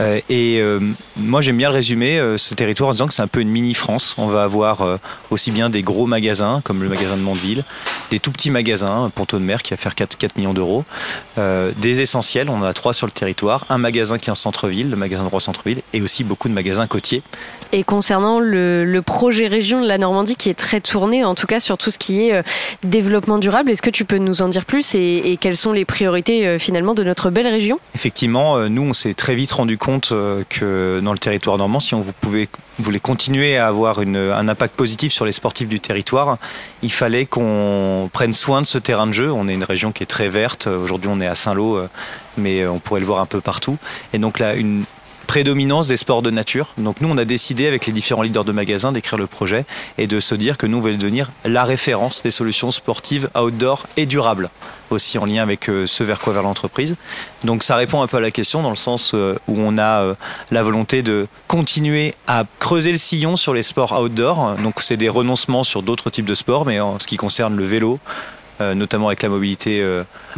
Euh, 0.00 0.20
et 0.28 0.58
euh, 0.60 0.80
moi 1.16 1.40
j'aime 1.40 1.56
bien 1.56 1.68
le 1.68 1.74
résumer 1.74 2.18
euh, 2.18 2.36
ce 2.36 2.54
territoire 2.54 2.88
en 2.88 2.92
disant 2.92 3.06
que 3.06 3.14
c'est 3.14 3.22
un 3.22 3.28
peu 3.28 3.40
une 3.40 3.50
mini 3.50 3.74
France. 3.74 4.14
On 4.18 4.26
va 4.26 4.44
avoir 4.44 4.98
aussi 5.30 5.50
bien 5.50 5.70
des 5.70 5.82
gros 5.82 6.06
magasins 6.06 6.60
comme 6.64 6.82
le 6.82 6.88
magasin 6.88 7.16
de 7.16 7.22
Mondeville, 7.22 7.64
des 8.10 8.18
tout 8.18 8.32
petits 8.32 8.50
magasins, 8.50 9.10
Ponto 9.14 9.38
de 9.38 9.44
Mer 9.44 9.62
qui 9.62 9.70
va 9.72 9.76
faire 9.76 9.94
4, 9.94 10.16
4 10.16 10.36
millions 10.36 10.54
d'euros, 10.54 10.84
des 11.36 12.00
essentiels, 12.00 12.48
on 12.48 12.56
en 12.56 12.64
a 12.64 12.72
trois 12.72 12.92
sur 12.92 13.06
le 13.06 13.12
territoire, 13.12 13.66
un 13.68 13.78
magasin 13.78 14.18
qui 14.18 14.28
est 14.28 14.32
en 14.32 14.36
centre-ville, 14.36 14.90
le 14.90 14.96
magasin 14.96 15.24
de 15.24 15.28
Roi 15.28 15.40
Centre-Ville, 15.40 15.82
et 15.92 16.00
aussi 16.00 16.24
beaucoup 16.24 16.48
de 16.48 16.54
magasins 16.54 16.86
côtiers. 16.86 17.22
Et 17.74 17.84
concernant 17.84 18.38
le, 18.38 19.00
projet 19.00 19.46
région 19.46 19.80
de 19.80 19.88
la 19.88 19.96
Normandie 19.96 20.36
qui 20.36 20.50
est 20.50 20.54
très 20.54 20.80
tourné 20.80 21.24
en 21.24 21.34
tout 21.34 21.46
cas 21.46 21.58
sur 21.58 21.78
tout 21.78 21.90
ce 21.90 21.98
qui 21.98 22.28
est 22.28 22.34
euh, 22.34 22.42
développement 22.84 23.38
durable, 23.38 23.70
est-ce 23.70 23.80
que 23.80 23.90
tu 23.90 24.04
peux 24.04 24.18
nous 24.18 24.42
en 24.42 24.48
dire 24.48 24.66
plus 24.66 24.94
et, 24.94 25.38
quelles 25.40 25.56
sont 25.56 25.72
les 25.72 25.86
priorités 25.86 26.46
euh, 26.46 26.58
finalement 26.58 26.92
de 26.92 27.02
notre 27.02 27.30
belle 27.30 27.48
région? 27.48 27.80
Effectivement, 27.94 28.58
euh, 28.58 28.68
nous, 28.68 28.82
on 28.82 28.92
s'est 28.92 29.14
très 29.14 29.34
vite 29.34 29.52
rendu 29.52 29.78
compte 29.78 30.12
que 30.50 31.00
dans 31.02 31.12
le 31.12 31.18
territoire 31.18 31.56
normand, 31.56 31.80
si 31.80 31.94
on 31.94 32.04
pouvait, 32.20 32.48
voulait 32.78 33.00
continuer 33.00 33.56
à 33.56 33.68
avoir 33.68 34.00
un 34.00 34.48
impact 34.48 34.74
positif 34.74 35.12
sur 35.12 35.24
les 35.24 35.32
sportifs 35.32 35.68
du 35.68 35.80
territoire, 35.80 36.36
il 36.82 36.92
fallait 36.92 37.24
qu'on 37.24 38.10
prenne 38.12 38.34
soin 38.34 38.60
de 38.60 38.66
ce 38.66 38.76
terrain 38.76 39.06
de 39.06 39.12
jeu. 39.12 39.32
On 39.32 39.48
est 39.48 39.54
une 39.54 39.64
région 39.64 39.92
qui 39.92 40.02
est 40.02 40.06
très 40.06 40.28
verte. 40.28 40.66
Aujourd'hui, 40.66 41.08
on 41.12 41.20
est 41.20 41.26
à 41.26 41.34
Saint-Lô, 41.34 41.80
mais 42.36 42.66
on 42.66 42.78
pourrait 42.78 43.00
le 43.00 43.06
voir 43.06 43.20
un 43.20 43.26
peu 43.26 43.40
partout. 43.40 43.78
Et 44.12 44.18
donc 44.18 44.38
là, 44.38 44.54
une 44.54 44.84
prédominance 45.26 45.86
des 45.86 45.96
sports 45.96 46.22
de 46.22 46.30
nature. 46.30 46.74
Donc 46.78 47.00
nous, 47.00 47.08
on 47.08 47.18
a 47.18 47.24
décidé 47.24 47.66
avec 47.66 47.86
les 47.86 47.92
différents 47.92 48.22
leaders 48.22 48.44
de 48.44 48.52
magasins 48.52 48.92
d'écrire 48.92 49.18
le 49.18 49.26
projet 49.26 49.64
et 49.98 50.06
de 50.06 50.20
se 50.20 50.34
dire 50.34 50.56
que 50.56 50.66
nous, 50.66 50.78
on 50.78 50.80
voulait 50.80 50.96
devenir 50.96 51.30
la 51.44 51.64
référence 51.64 52.22
des 52.22 52.30
solutions 52.30 52.70
sportives 52.70 53.28
outdoor 53.38 53.86
et 53.96 54.06
durables, 54.06 54.50
aussi 54.90 55.18
en 55.18 55.24
lien 55.24 55.42
avec 55.42 55.68
euh, 55.68 55.86
ce 55.86 56.04
vers 56.04 56.20
quoi 56.20 56.32
vers 56.32 56.42
l'entreprise. 56.42 56.96
Donc 57.44 57.62
ça 57.62 57.76
répond 57.76 58.02
un 58.02 58.06
peu 58.06 58.18
à 58.18 58.20
la 58.20 58.30
question 58.30 58.62
dans 58.62 58.70
le 58.70 58.76
sens 58.76 59.12
euh, 59.14 59.36
où 59.48 59.56
on 59.58 59.78
a 59.78 60.02
euh, 60.02 60.14
la 60.50 60.62
volonté 60.62 61.02
de 61.02 61.26
continuer 61.48 62.14
à 62.26 62.44
creuser 62.58 62.92
le 62.92 62.98
sillon 62.98 63.36
sur 63.36 63.54
les 63.54 63.62
sports 63.62 63.98
outdoor. 64.00 64.56
Donc 64.62 64.80
c'est 64.80 64.96
des 64.96 65.08
renoncements 65.08 65.64
sur 65.64 65.82
d'autres 65.82 66.10
types 66.10 66.26
de 66.26 66.34
sports, 66.34 66.64
mais 66.64 66.80
en 66.80 66.98
ce 66.98 67.06
qui 67.06 67.16
concerne 67.16 67.56
le 67.56 67.64
vélo, 67.64 67.98
notamment 68.60 69.08
avec 69.08 69.22
la 69.24 69.28
mobilité 69.28 69.84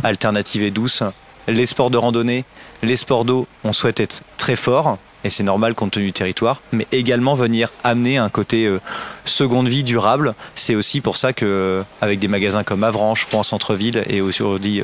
alternative 0.03 0.63
et 0.63 0.71
douce, 0.71 1.03
les 1.49 1.67
sports 1.67 1.91
de 1.91 1.97
randonnée, 1.97 2.45
les 2.83 2.97
sports 2.97 3.25
d'eau, 3.25 3.47
on 3.65 3.73
souhaite 3.73 4.01
être 4.01 4.23
très 4.37 4.57
fort. 4.57 4.99
Et 5.27 5.31
c'est 5.31 5.43
normal 5.43 5.75
compte 5.75 5.93
tenu 5.93 6.05
du 6.05 6.13
territoire, 6.13 6.61
mais 6.71 6.87
également 6.93 7.35
venir 7.35 7.71
amener 7.83 8.19
un 8.19 8.29
côté 8.29 8.67
euh, 8.67 8.79
seconde 9.25 9.69
vie 9.69 9.83
durable. 9.83 10.35
C'est 10.55 10.75
aussi 10.75 11.01
pour 11.01 11.17
ça 11.17 11.33
que, 11.33 11.47
euh, 11.47 11.83
avec 12.03 12.19
des 12.19 12.29
magasins 12.29 12.63
comme 12.63 12.85
Avranches, 12.85 13.27
Rouen 13.33 13.43
Centre-Ville 13.43 14.05
et 14.07 14.21
aussi 14.21 14.43
aujourd'hui 14.43 14.83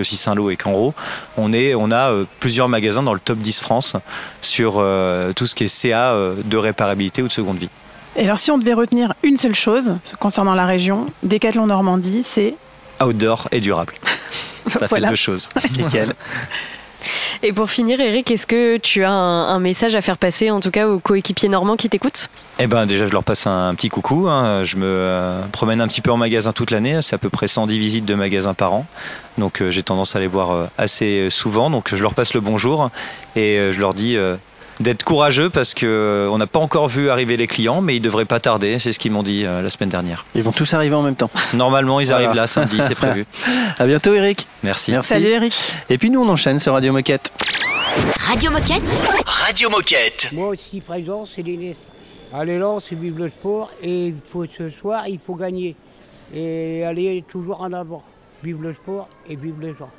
aussi 0.00 0.16
Saint-Lô 0.16 0.48
et 0.48 0.56
Canro, 0.56 0.94
on, 1.36 1.52
est, 1.52 1.74
on 1.74 1.90
a 1.90 2.10
euh, 2.10 2.24
plusieurs 2.40 2.68
magasins 2.70 3.02
dans 3.02 3.12
le 3.12 3.20
top 3.20 3.38
10 3.38 3.60
France 3.60 3.96
sur 4.40 4.76
euh, 4.78 5.34
tout 5.34 5.46
ce 5.46 5.54
qui 5.54 5.64
est 5.64 5.68
CA 5.68 6.12
euh, 6.12 6.36
de 6.42 6.56
réparabilité 6.56 7.22
ou 7.22 7.28
de 7.28 7.32
seconde 7.32 7.58
vie. 7.58 7.68
Et 8.16 8.24
alors 8.24 8.38
si 8.38 8.50
on 8.50 8.58
devait 8.58 8.74
retenir 8.74 9.12
une 9.22 9.36
seule 9.36 9.54
chose 9.54 9.94
concernant 10.18 10.54
la 10.54 10.64
région, 10.64 11.06
Décathlon 11.22 11.66
Normandie, 11.66 12.22
c'est 12.22 12.54
Outdoor 13.02 13.48
et 13.52 13.60
durable. 13.60 13.94
Ça 14.68 14.86
Voilà. 14.88 15.06
fait 15.06 15.10
deux 15.12 15.16
choses. 15.16 15.48
Nickel. 15.78 16.14
Et 17.42 17.52
pour 17.52 17.68
finir, 17.68 18.00
Eric, 18.00 18.30
est-ce 18.30 18.46
que 18.46 18.76
tu 18.76 19.02
as 19.02 19.10
un, 19.10 19.48
un 19.48 19.58
message 19.58 19.96
à 19.96 20.02
faire 20.02 20.16
passer, 20.16 20.52
en 20.52 20.60
tout 20.60 20.70
cas 20.70 20.86
aux 20.86 21.00
coéquipiers 21.00 21.48
normands 21.48 21.74
qui 21.76 21.88
t'écoutent? 21.88 22.30
Eh 22.60 22.68
ben 22.68 22.86
déjà 22.86 23.06
je 23.08 23.12
leur 23.12 23.24
passe 23.24 23.48
un 23.48 23.74
petit 23.74 23.88
coucou. 23.88 24.28
hein. 24.28 24.62
Je 24.62 24.76
me 24.76 24.84
euh, 24.86 25.40
promène 25.50 25.80
un 25.80 25.88
petit 25.88 26.00
peu 26.00 26.12
en 26.12 26.16
magasin 26.16 26.52
toute 26.52 26.70
l'année. 26.70 27.02
C'est 27.02 27.16
à 27.16 27.18
peu 27.18 27.28
près 27.30 27.48
110 27.48 27.76
visites 27.80 28.04
de 28.04 28.14
magasins 28.14 28.54
par 28.54 28.74
an. 28.74 28.86
Donc 29.36 29.60
euh, 29.60 29.72
j'ai 29.72 29.82
tendance 29.82 30.14
à 30.14 30.20
les 30.20 30.28
voir 30.28 30.52
euh, 30.52 30.66
assez 30.78 31.28
souvent. 31.30 31.70
Donc 31.70 31.92
je 31.92 32.00
leur 32.00 32.14
passe 32.14 32.34
le 32.34 32.40
bonjour 32.40 32.90
et 33.34 33.70
je 33.72 33.80
leur 33.80 33.94
dis 33.94 34.16
d'être 34.82 35.02
courageux 35.04 35.48
parce 35.50 35.74
que 35.74 35.86
euh, 35.86 36.28
on 36.30 36.38
n'a 36.38 36.46
pas 36.46 36.58
encore 36.58 36.88
vu 36.88 37.08
arriver 37.10 37.36
les 37.36 37.46
clients, 37.46 37.80
mais 37.80 37.96
ils 37.96 38.00
devraient 38.00 38.24
pas 38.24 38.40
tarder. 38.40 38.78
C'est 38.78 38.92
ce 38.92 38.98
qu'ils 38.98 39.12
m'ont 39.12 39.22
dit 39.22 39.44
euh, 39.44 39.62
la 39.62 39.68
semaine 39.70 39.88
dernière. 39.88 40.24
Ils 40.34 40.42
vont 40.42 40.52
tous 40.52 40.72
arriver 40.74 40.94
en 40.94 41.02
même 41.02 41.16
temps. 41.16 41.30
Normalement 41.54 42.00
ils 42.00 42.06
Voilà. 42.08 42.24
arrivent 42.26 42.36
là 42.36 42.46
samedi, 42.46 42.78
c'est 42.82 42.94
prévu. 42.94 43.24
À 43.78 43.86
bientôt, 43.86 44.12
Eric. 44.14 44.46
Merci. 44.62 44.92
Merci. 44.92 45.08
Salut 45.08 45.26
Eric. 45.28 45.54
Et 45.88 45.98
puis 45.98 46.10
nous, 46.10 46.20
on 46.22 46.28
enchaîne 46.28 46.58
sur 46.58 46.72
Radio 46.74 46.92
Moquette. 46.92 47.32
Radio 48.28 48.50
Moquette 48.50 48.82
Radio 49.26 49.70
Moquette. 49.70 50.28
Moi 50.32 50.48
aussi 50.48 50.80
présent, 50.80 51.24
c'est 51.26 51.42
l'élan. 51.42 51.74
À 52.34 52.44
l'élan, 52.44 52.80
c'est 52.80 52.94
vive 52.94 53.18
le 53.18 53.28
sport 53.28 53.70
et 53.82 54.06
il 54.08 54.14
faut, 54.32 54.44
ce 54.46 54.70
soir, 54.70 55.06
il 55.08 55.18
faut 55.24 55.34
gagner. 55.34 55.76
Et 56.34 56.82
aller 56.84 57.22
toujours 57.28 57.60
en 57.60 57.72
avant. 57.72 58.02
Vive 58.42 58.62
le 58.62 58.72
sport 58.74 59.08
et 59.28 59.36
vive 59.36 59.60
les 59.60 59.74
gens. 59.78 59.90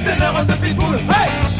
C'est 0.00 0.18
l'heure 0.18 0.44
de 0.44 0.52
pitbull. 0.54 0.96
Hey! 0.96 1.59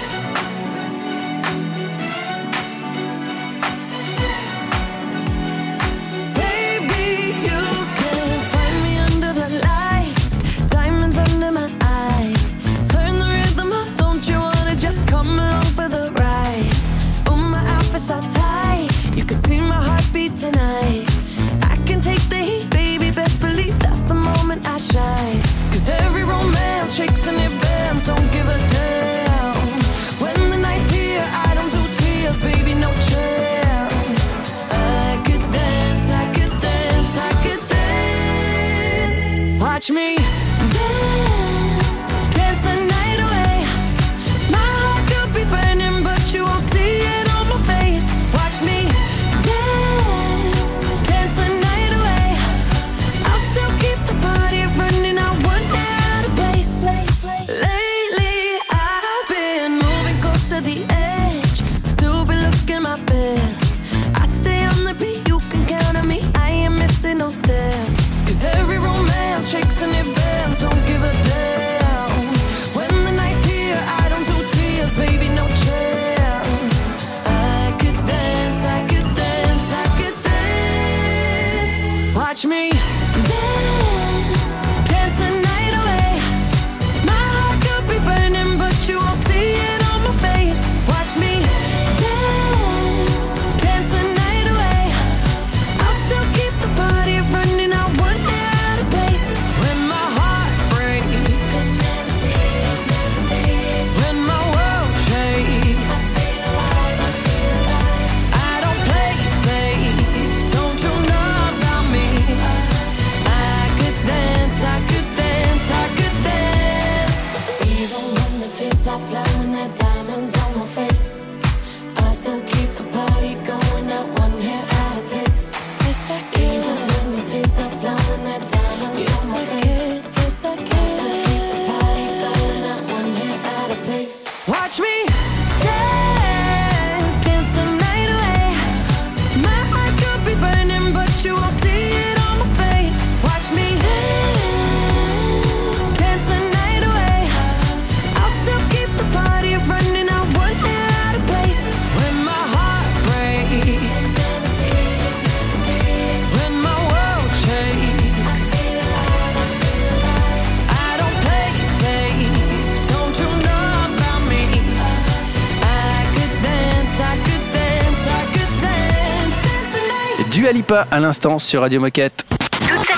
The 170.41 170.45
night. 170.45 170.51
Dua 170.51 170.51
Lipa 170.51 170.87
à 170.89 170.99
l'instant 170.99 171.39
sur 171.39 171.61
Radio 171.61 171.79
Moquette. 171.79 172.25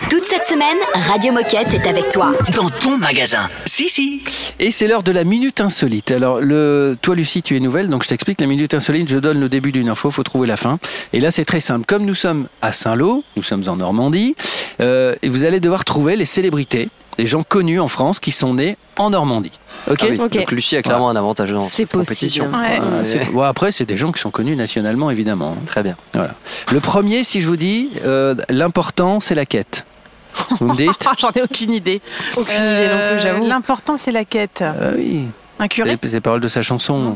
Toute 0.10 0.24
cette 0.24 0.46
semaine, 0.46 0.78
Radio 1.10 1.34
Moquette 1.34 1.74
est 1.74 1.88
avec 1.88 2.10
toi. 2.10 2.34
Dans 2.56 2.70
ton 2.70 2.98
magasin. 2.98 3.50
Si, 3.66 3.90
si. 3.90 4.24
Et 4.60 4.72
c'est 4.72 4.88
l'heure 4.88 5.04
de 5.04 5.12
la 5.12 5.24
minute 5.24 5.60
insolite. 5.60 6.12
Alors, 6.12 6.40
le, 6.40 6.98
toi, 7.02 7.16
Lucie, 7.16 7.42
tu 7.42 7.58
es 7.58 7.60
nouvelle, 7.60 7.90
donc 7.90 8.04
je 8.04 8.10
t'explique 8.10 8.40
la 8.40 8.48
minute 8.48 8.74
insolite. 8.74 9.10
Je 9.10 9.18
donne 9.18 9.40
le 9.40 9.50
début 9.50 9.72
d'une 9.72 9.90
info, 9.90 10.12
faut 10.12 10.24
trouver 10.24 10.48
la 10.48 10.56
fin. 10.58 10.80
Et 11.12 11.20
là, 11.20 11.32
c'est 11.32 11.46
très 11.46 11.60
simple. 11.60 11.86
Comme 11.86 12.06
nous 12.06 12.16
sommes 12.16 12.48
à 12.62 12.72
Saint-Lô, 12.72 13.24
nous 13.36 13.44
sommes 13.44 13.68
en 13.68 13.76
Normandie, 13.76 14.36
euh, 14.80 15.16
et 15.22 15.30
vous 15.30 15.44
allez 15.44 15.60
devoir 15.60 15.84
trouver 15.84 16.16
les 16.16 16.26
célébrités, 16.26 16.90
les 17.18 17.28
gens 17.28 17.44
connus 17.44 17.80
en 17.80 17.88
France 17.88 18.20
qui 18.20 18.32
sont 18.32 18.54
nés 18.56 18.78
en 18.98 19.10
Normandie. 19.10 19.52
Ok. 19.90 20.00
Ah 20.02 20.06
oui, 20.10 20.18
Donc 20.18 20.52
Lucie 20.52 20.76
a 20.78 20.82
clairement 20.82 21.10
un 21.10 21.16
avantage 21.16 21.52
dans 21.52 21.60
cette 21.60 21.92
compétition. 21.92 22.46
possible. 22.50 22.64
Ouais. 22.64 23.22
Ah, 23.26 23.32
bon, 23.32 23.42
après, 23.42 23.72
c'est 23.72 23.86
des 23.86 23.98
gens 23.98 24.12
qui 24.12 24.20
sont 24.22 24.32
connus 24.32 24.56
nationalement, 24.56 25.10
évidemment. 25.10 25.56
Très 25.66 25.84
bien. 25.84 25.96
Voilà. 26.14 26.36
Le 26.72 26.80
premier, 26.80 27.24
si 27.24 27.42
je 27.42 27.48
vous 27.48 27.58
dis, 27.58 27.90
euh, 28.06 28.36
l'important, 28.50 29.20
c'est 29.20 29.36
la 29.36 29.46
quête. 29.46 29.86
Vous 30.60 30.68
me 30.68 30.76
dites 30.76 30.90
J'en 31.20 31.30
ai 31.32 31.42
aucune 31.42 31.72
idée. 31.72 32.02
Aucune 32.38 32.56
idée 32.64 32.88
non 32.90 33.10
plus, 33.12 33.20
j'avoue. 33.20 33.46
L'important, 33.46 33.98
c'est 33.98 34.12
la 34.12 34.26
quête. 34.26 34.64
Ah 34.64 34.92
oui. 34.96 35.26
Un 35.60 35.68
curé 35.68 35.98
C'est 36.02 36.12
les 36.14 36.20
paroles 36.22 36.42
de 36.42 36.48
sa 36.48 36.62
chanson. 36.64 37.16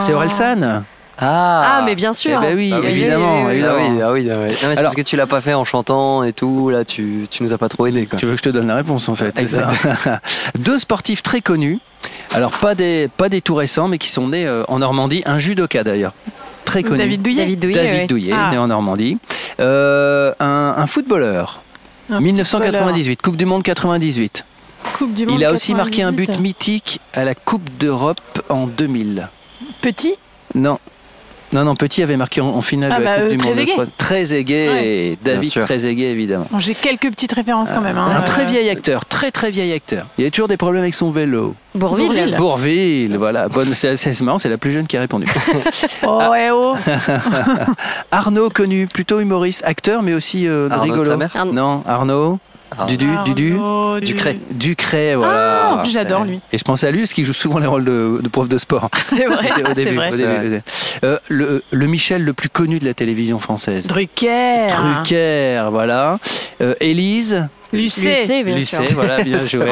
C'est 0.00 0.12
Orelsan 0.12 0.82
Ah, 1.18 1.78
Ah, 1.78 1.82
mais 1.84 1.94
bien 1.94 2.12
sûr. 2.12 2.40
Eh 2.42 2.46
ben 2.46 2.56
oui, 2.56 2.70
Ah 2.74 2.80
oui, 2.80 2.86
évidemment. 2.88 3.42
Ah 3.42 3.46
oui, 3.46 3.52
évidemment. 3.52 3.76
ah 3.78 3.82
oui, 3.82 4.00
ah 4.02 4.12
oui. 4.12 4.28
Non, 4.30 4.38
mais 4.48 4.50
c'est 4.56 4.64
Alors- 4.66 4.82
parce 4.84 4.94
que 4.94 5.02
tu 5.02 5.16
l'as 5.16 5.26
pas 5.26 5.40
fait 5.40 5.54
en 5.54 5.64
chantant 5.64 6.22
et 6.24 6.32
tout. 6.32 6.70
Là, 6.70 6.84
tu, 6.84 7.26
tu 7.30 7.42
nous 7.42 7.52
as 7.52 7.58
pas 7.58 7.68
trop 7.68 7.86
aidé. 7.86 8.06
Quoi. 8.06 8.18
Tu 8.18 8.26
veux 8.26 8.32
que 8.32 8.38
je 8.38 8.42
te 8.42 8.48
donne 8.48 8.66
la 8.68 8.76
réponse 8.76 9.08
en 9.08 9.14
fait 9.14 9.32
c'est 9.36 9.46
ça 9.46 9.68
Deux 10.58 10.78
sportifs 10.78 11.22
très 11.22 11.40
connus. 11.40 11.78
Alors 12.32 12.50
pas 12.52 12.74
des 12.74 13.08
pas 13.16 13.28
des 13.28 13.40
tout 13.42 13.54
récents, 13.54 13.88
mais 13.88 13.98
qui 13.98 14.08
sont 14.08 14.28
nés 14.28 14.46
euh, 14.46 14.64
en 14.68 14.78
Normandie. 14.80 15.22
Un 15.26 15.38
judoka 15.38 15.84
d'ailleurs, 15.84 16.12
très 16.64 16.82
connu. 16.82 16.98
David 16.98 17.22
Douillet. 17.22 17.42
David 17.42 17.60
Douillet. 17.60 17.74
David 17.76 18.00
ouais. 18.00 18.06
Douillet, 18.06 18.32
Ah. 18.34 18.50
né 18.50 18.58
en 18.58 18.66
Normandie. 18.68 19.18
Euh, 19.60 20.32
un, 20.40 20.74
un 20.76 20.86
footballeur. 20.86 21.60
Un 22.10 22.20
1998, 22.20 23.22
Coupe 23.22 23.36
du 23.36 23.44
Monde 23.46 23.62
98. 23.62 24.44
Coupe 24.98 25.14
du 25.14 25.24
Monde 25.26 25.38
Il 25.38 25.44
a 25.44 25.52
aussi 25.52 25.74
marqué 25.74 26.02
un 26.02 26.10
but 26.10 26.26
98. 26.26 26.42
mythique 26.42 27.00
à 27.14 27.24
la 27.24 27.34
Coupe 27.34 27.68
d'Europe 27.78 28.20
en 28.48 28.66
2000. 28.66 29.28
Petit? 29.80 30.14
Non. 30.54 30.78
Non, 31.52 31.64
non, 31.64 31.74
Petit 31.74 32.02
avait 32.02 32.16
marqué 32.16 32.40
en, 32.40 32.46
en 32.48 32.62
finale 32.62 32.92
Ah 32.94 32.98
de 32.98 33.04
la 33.04 33.10
bah, 33.16 33.22
Coupe 33.22 33.32
euh, 33.32 33.36
du 33.64 33.66
Monde. 33.76 33.88
Trezeguet, 33.98 34.68
Ouais. 34.70 34.86
et 34.86 35.18
David 35.22 35.50
sûr. 35.50 35.64
Trezeguet, 35.64 36.10
évidemment. 36.10 36.46
Bon, 36.50 36.58
J'ai 36.58 36.74
quelques 36.74 37.10
petites 37.10 37.32
références 37.32 37.70
quand 37.72 37.80
même. 37.82 37.98
hein. 37.98 38.08
Un 38.18 38.22
très 38.22 38.42
Euh, 38.44 38.46
vieil 38.46 38.68
acteur, 38.70 39.04
très 39.04 39.30
très 39.30 39.50
vieil 39.50 39.72
acteur. 39.72 40.06
Il 40.18 40.24
y 40.24 40.26
a 40.26 40.30
toujours 40.30 40.48
des 40.48 40.56
problèmes 40.56 40.82
avec 40.82 40.94
son 40.94 41.10
vélo. 41.10 41.54
Bourville. 41.74 42.06
Bourville. 42.08 42.36
Bourville, 42.36 43.16
voilà. 43.18 43.48
Bonne, 43.48 43.74
c'est, 43.74 43.96
c'est 43.96 44.18
marrant, 44.22 44.38
c'est 44.38 44.48
la 44.48 44.58
plus 44.58 44.72
jeune 44.72 44.86
qui 44.86 44.96
a 44.96 45.00
répondu. 45.00 45.26
Oh, 46.04 46.20
ouais, 46.30 46.48
oh. 46.52 46.74
Arnaud, 48.10 48.50
connu, 48.50 48.86
plutôt 48.86 49.20
humoriste, 49.20 49.62
acteur, 49.64 50.02
mais 50.02 50.14
aussi 50.14 50.46
euh, 50.46 50.68
Arnaud 50.70 50.86
de 50.86 50.90
rigolo. 50.92 51.10
sa 51.10 51.16
mère 51.16 51.30
Arnaud. 51.34 51.52
Non, 51.52 51.82
Arnaud. 51.86 52.38
Ah. 52.78 52.86
Dudu, 52.86 53.06
Dudu. 53.24 53.52
Arnaud 53.54 54.00
du- 54.00 54.06
Ducret. 54.06 54.36
Ducret, 54.50 55.14
voilà. 55.14 55.78
Ah, 55.80 55.82
j'adore 55.84 56.24
lui. 56.24 56.40
Et 56.52 56.58
je 56.58 56.64
pense 56.64 56.84
à 56.84 56.90
lui 56.90 57.00
parce 57.00 57.12
qu'il 57.12 57.24
joue 57.24 57.32
souvent 57.32 57.58
les 57.58 57.66
rôles 57.66 57.84
de, 57.84 58.18
de 58.22 58.28
prof 58.28 58.48
de 58.48 58.58
sport. 58.58 58.88
C'est 59.06 59.26
vrai, 59.26 59.48
au 59.62 59.66
c'est 59.74 59.84
début. 59.84 59.96
vrai. 59.96 60.12
au 60.12 60.16
début, 60.16 60.28
vrai. 60.28 60.38
au 60.38 60.42
début. 60.42 60.62
Euh, 61.04 61.18
le, 61.28 61.62
le 61.70 61.86
Michel 61.86 62.24
le 62.24 62.32
plus 62.32 62.48
connu 62.48 62.78
de 62.78 62.84
la 62.84 62.94
télévision 62.94 63.38
française. 63.38 63.86
Drucker. 63.86 64.66
Trucker, 64.68 65.68
voilà. 65.70 66.18
Euh, 66.62 66.74
Élise, 66.80 67.48
Lucie. 67.72 68.06
Lucie, 68.06 68.44
bien 68.44 68.54
Lucie, 68.56 68.76
sûr. 68.76 68.84
voilà, 68.94 69.22
bien 69.24 69.38
joué. 69.50 69.68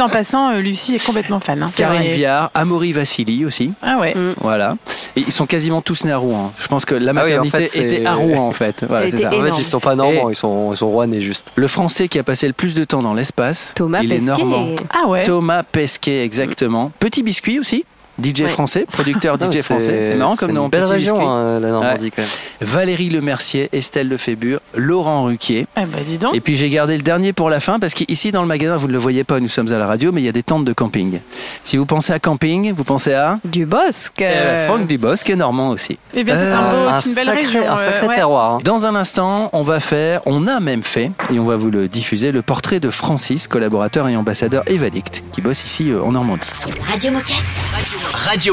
En 0.00 0.08
passant, 0.08 0.52
euh, 0.52 0.60
Lucie 0.60 0.94
est 0.94 1.04
complètement 1.04 1.40
fan. 1.40 1.62
hein. 1.62 1.70
Karine 1.76 2.08
Viard, 2.12 2.50
Amaury 2.54 2.92
Vassili 2.92 3.44
aussi. 3.44 3.72
Ah 3.82 3.98
ouais. 3.98 4.14
Voilà. 4.40 4.76
Et 5.16 5.20
ils 5.20 5.32
sont 5.32 5.46
quasiment 5.46 5.82
tous 5.82 6.04
nés 6.04 6.12
à 6.12 6.16
Rouen. 6.18 6.52
Je 6.58 6.68
pense 6.68 6.84
que 6.84 6.94
la 6.94 7.10
Ah 7.10 7.14
oui, 7.26 7.34
en 7.34 7.42
maternité 7.44 7.58
fait, 7.58 7.66
c'est- 7.68 7.84
était 7.96 8.06
à 8.06 8.14
Rouen 8.14 8.46
en 8.48 8.52
fait. 8.52 8.84
Voilà, 8.88 9.10
c'est. 9.10 9.26
En 9.26 9.30
fait, 9.30 9.50
ils 9.58 9.64
sont 9.64 9.80
pas 9.80 9.94
normands, 9.96 10.30
ils 10.30 10.36
sont, 10.36 10.72
ils 10.72 10.76
sont 10.76 10.88
rouennais 10.88 11.20
juste. 11.20 11.52
Le 11.56 11.66
français 11.66 12.08
qui 12.08 12.18
a 12.18 12.22
passé 12.24 12.46
le 12.46 12.52
plus 12.54 12.74
de 12.74 12.84
temps 12.84 13.02
dans 13.02 13.14
l'espace, 13.14 13.72
Thomas 13.74 14.02
il 14.02 14.12
est 14.12 14.16
Pesquet. 14.16 14.30
normand. 14.30 14.68
Ah 14.90 15.08
ouais. 15.08 15.24
Thomas 15.24 15.64
Pesquet, 15.64 16.22
exactement. 16.24 16.92
Petit 17.00 17.22
biscuit 17.22 17.58
aussi. 17.58 17.84
DJ 18.22 18.42
Ouais. 18.42 18.48
français, 18.48 18.86
producteur 18.90 19.38
Non, 19.40 19.50
DJ 19.50 19.62
français, 19.62 20.02
c'est 20.02 20.14
marrant 20.14 20.36
comme 20.36 20.48
c'est 20.48 20.54
nom. 20.54 20.64
une 20.64 20.70
belle 20.70 20.84
région, 20.84 21.20
hein, 21.28 21.60
la 21.60 21.68
Normandie, 21.70 22.10
quand 22.10 22.22
même. 22.22 22.30
Valérie 22.60 23.08
Lemercier, 23.10 23.68
Estelle 23.72 24.08
Lefébure, 24.08 24.60
Laurent 24.74 25.24
Ruquier. 25.24 25.66
Eh 25.76 25.80
ben 25.84 26.02
dis 26.04 26.18
donc. 26.18 26.34
Et 26.34 26.40
puis 26.40 26.56
j'ai 26.56 26.70
gardé 26.70 26.96
le 26.96 27.02
dernier 27.02 27.32
pour 27.32 27.50
la 27.50 27.60
fin 27.60 27.78
parce 27.78 27.94
qu'ici 27.94 28.32
dans 28.32 28.40
le 28.42 28.48
magasin, 28.48 28.76
vous 28.76 28.86
ne 28.88 28.92
le 28.92 28.98
voyez 28.98 29.24
pas, 29.24 29.40
nous 29.40 29.48
sommes 29.48 29.72
à 29.72 29.78
la 29.78 29.86
radio, 29.86 30.12
mais 30.12 30.20
il 30.22 30.24
y 30.24 30.28
a 30.28 30.32
des 30.32 30.42
tentes 30.42 30.64
de 30.64 30.72
camping. 30.72 31.20
Si 31.64 31.76
vous 31.76 31.86
pensez 31.86 32.12
à 32.12 32.18
camping, 32.18 32.72
vous 32.72 32.84
pensez 32.84 33.12
à 33.14 33.38
Du 33.44 33.66
Bosque. 33.66 34.22
Euh, 34.22 34.66
Franck 34.66 34.86
Dubosc 34.86 35.28
est 35.30 35.36
normand 35.36 35.68
aussi. 35.70 35.98
Eh 36.14 36.24
bien, 36.24 36.36
c'est 36.36 36.46
un 36.46 36.62
beau- 36.62 37.00
c'est 37.00 37.08
une 37.10 37.14
belle 37.16 37.30
région. 37.30 37.60
euh, 37.62 38.06
ouais. 38.06 38.20
hein. 38.20 38.58
Dans 38.64 38.86
un 38.86 38.94
instant, 38.94 39.50
on 39.52 39.62
va 39.62 39.80
faire, 39.80 40.20
on 40.26 40.46
a 40.46 40.60
même 40.60 40.82
fait, 40.82 41.10
et 41.32 41.38
on 41.38 41.44
va 41.44 41.56
vous 41.56 41.70
le 41.70 41.88
diffuser, 41.88 42.32
le 42.32 42.42
portrait 42.42 42.80
de 42.80 42.90
Francis, 42.90 43.48
collaborateur 43.48 44.08
et 44.08 44.16
ambassadeur 44.16 44.62
Evadict, 44.66 45.22
qui 45.32 45.40
bosse 45.40 45.64
ici 45.64 45.90
euh, 45.90 46.02
en 46.02 46.12
Normandie. 46.12 46.42
Radio 46.90 47.10
Moquette. 47.12 47.36
Radio 47.72 47.98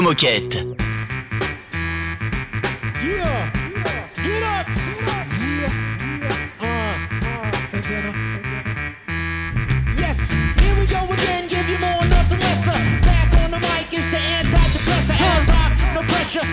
Moquette. 0.00 0.74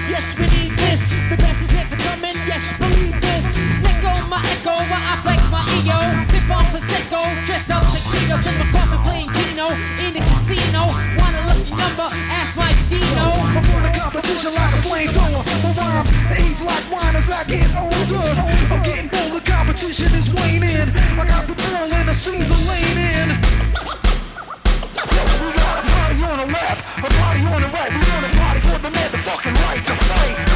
Yes, 0.08 0.38
we 0.38 0.46
need 0.48 0.72
this. 0.78 1.02
The 1.30 1.38
best 1.38 1.62
is 1.62 1.74
yet 1.74 1.90
to 1.90 1.98
come 1.98 2.24
in. 2.24 2.36
Yes, 2.46 2.78
believe 2.78 3.20
this. 3.20 3.44
Let 3.82 4.02
go 4.02 4.14
my 4.28 4.40
echo 4.54 4.76
while 4.92 5.02
I 5.02 5.16
flex 5.24 5.50
my. 5.50 5.66
Sip 6.30 6.50
on 6.52 6.66
prosecco, 6.66 7.20
dressed 7.46 7.72
up 7.72 7.84
my 7.84 8.72
coffee 8.72 9.00
playing 9.04 9.30
in 10.06 10.14
the 10.14 10.20
casino. 10.20 11.11
Want 11.98 12.14
a 12.14 12.16
number? 12.16 12.32
Ask 12.32 12.58
Mike 12.58 12.90
Dino. 12.90 13.32
I'm 13.32 13.58
on 13.58 13.84
the 13.84 14.00
competition 14.00 14.54
like 14.54 14.74
a 14.74 14.82
flamethrower. 14.84 15.44
My 15.64 15.72
rhymes 15.76 16.12
age 16.38 16.62
like 16.62 16.92
wine 16.92 17.16
as 17.16 17.30
I 17.30 17.44
get 17.44 17.68
older. 17.76 18.24
I'm 18.72 18.82
getting 18.84 19.10
bolder, 19.10 19.44
competition 19.44 20.14
is 20.16 20.30
waning. 20.34 20.90
I 21.20 21.26
got 21.28 21.48
the 21.48 21.54
ball 21.54 21.92
and 21.92 22.10
I 22.10 22.14
see 22.14 22.38
the 22.38 22.58
lane 22.70 22.98
in. 22.98 23.30
We 25.42 25.52
got 25.58 25.80
a 25.80 25.90
party 25.92 26.24
on 26.24 26.38
the 26.40 26.54
left, 26.54 26.82
a 26.98 27.10
party 27.10 27.42
on 27.46 27.62
the 27.62 27.68
right. 27.68 27.92
We 27.92 28.04
on 28.16 28.24
a 28.24 28.32
party 28.40 28.60
for 28.62 28.80
the 28.80 28.90
motherfucking 28.90 29.56
right 29.68 29.86
to 29.86 29.96
fight. 29.96 30.51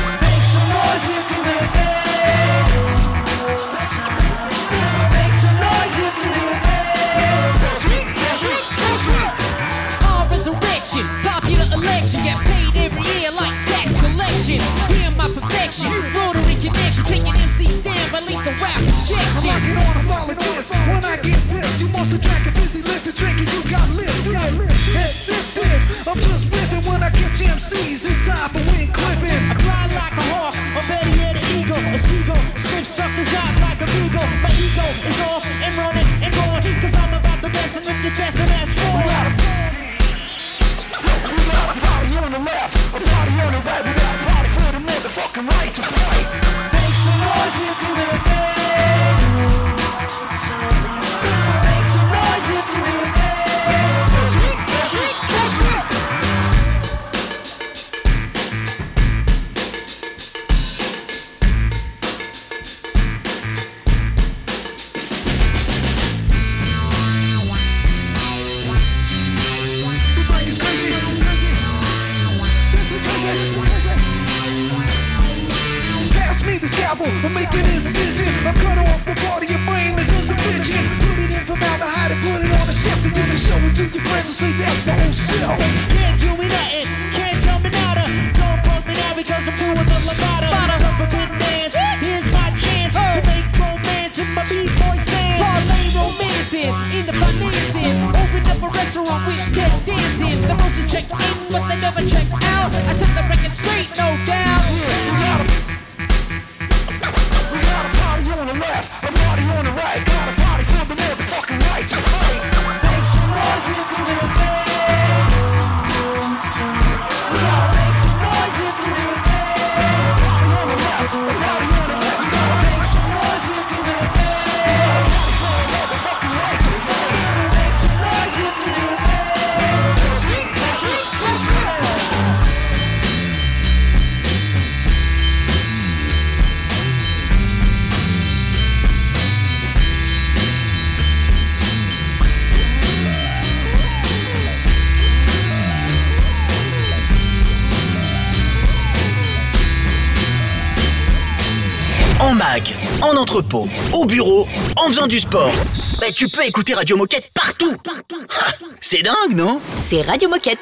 Entrepôt, 153.36 153.68
au 153.94 154.06
bureau, 154.06 154.48
en 154.78 154.88
faisant 154.88 155.08
du 155.08 155.20
sport. 155.20 155.52
Bah, 156.00 156.06
tu 156.16 156.30
peux 156.30 156.46
écouter 156.46 156.74
Radio 156.74 156.96
Moquette 156.96 157.32
partout. 157.34 157.76
Ah, 157.86 158.52
C'est 158.80 159.02
dingue, 159.04 159.36
non? 159.36 159.60
C'est 159.84 160.02
Radio 160.04 160.30
Moquette. 160.30 160.60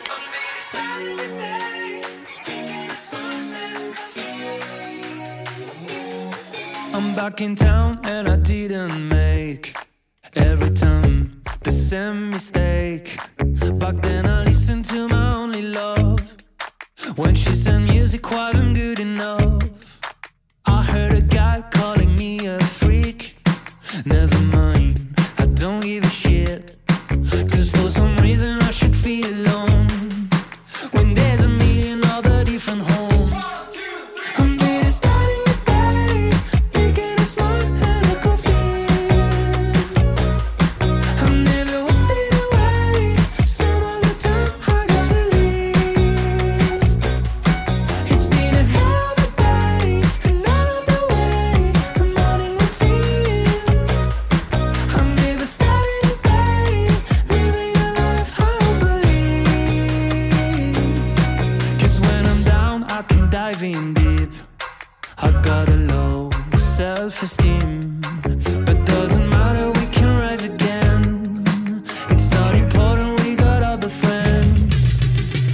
I'm 6.95 7.15
back 7.15 7.41
in 7.41 7.53
town 7.55 7.99
and 8.05 8.27
I 8.27 8.37
didn't 8.37 9.07
make 9.07 9.75
every 10.35 10.73
time 10.73 11.43
the 11.63 11.71
same 11.71 12.31
mistake. 12.31 13.17
Back 13.77 14.01
then 14.01 14.25
I 14.25 14.45
listened 14.45 14.85
to 14.85 15.07
my 15.07 15.35
only 15.35 15.61
love 15.61 16.19
when 17.17 17.35
she 17.35 17.53
said 17.53 17.81
music 17.81 18.31
wasn't 18.31 18.75
good 18.75 18.99
enough. 18.99 19.99
I 20.65 20.81
heard 20.83 21.13
a 21.13 21.21
guy 21.21 21.63
freak. 21.71 21.82
Never 24.05 24.32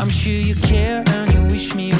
sure 0.09 0.33
you 0.33 0.55
care 0.55 1.03
and 1.07 1.33
you 1.33 1.43
wish 1.43 1.75
me 1.75 1.91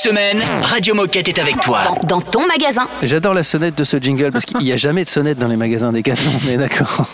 semaine, 0.00 0.40
Radio 0.62 0.94
Moquette 0.94 1.28
est 1.28 1.38
avec 1.38 1.60
toi. 1.60 1.80
Dans 2.08 2.22
ton 2.22 2.46
magasin. 2.46 2.86
J'adore 3.02 3.34
la 3.34 3.42
sonnette 3.42 3.76
de 3.76 3.84
ce 3.84 3.98
jingle 3.98 4.32
parce 4.32 4.46
qu'il 4.46 4.56
n'y 4.60 4.72
a 4.72 4.76
jamais 4.76 5.04
de 5.04 5.10
sonnette 5.10 5.38
dans 5.38 5.46
les 5.48 5.56
magasins 5.56 5.92
Decathlon, 5.92 6.30
on 6.46 6.48
est 6.48 6.56
d'accord 6.56 7.06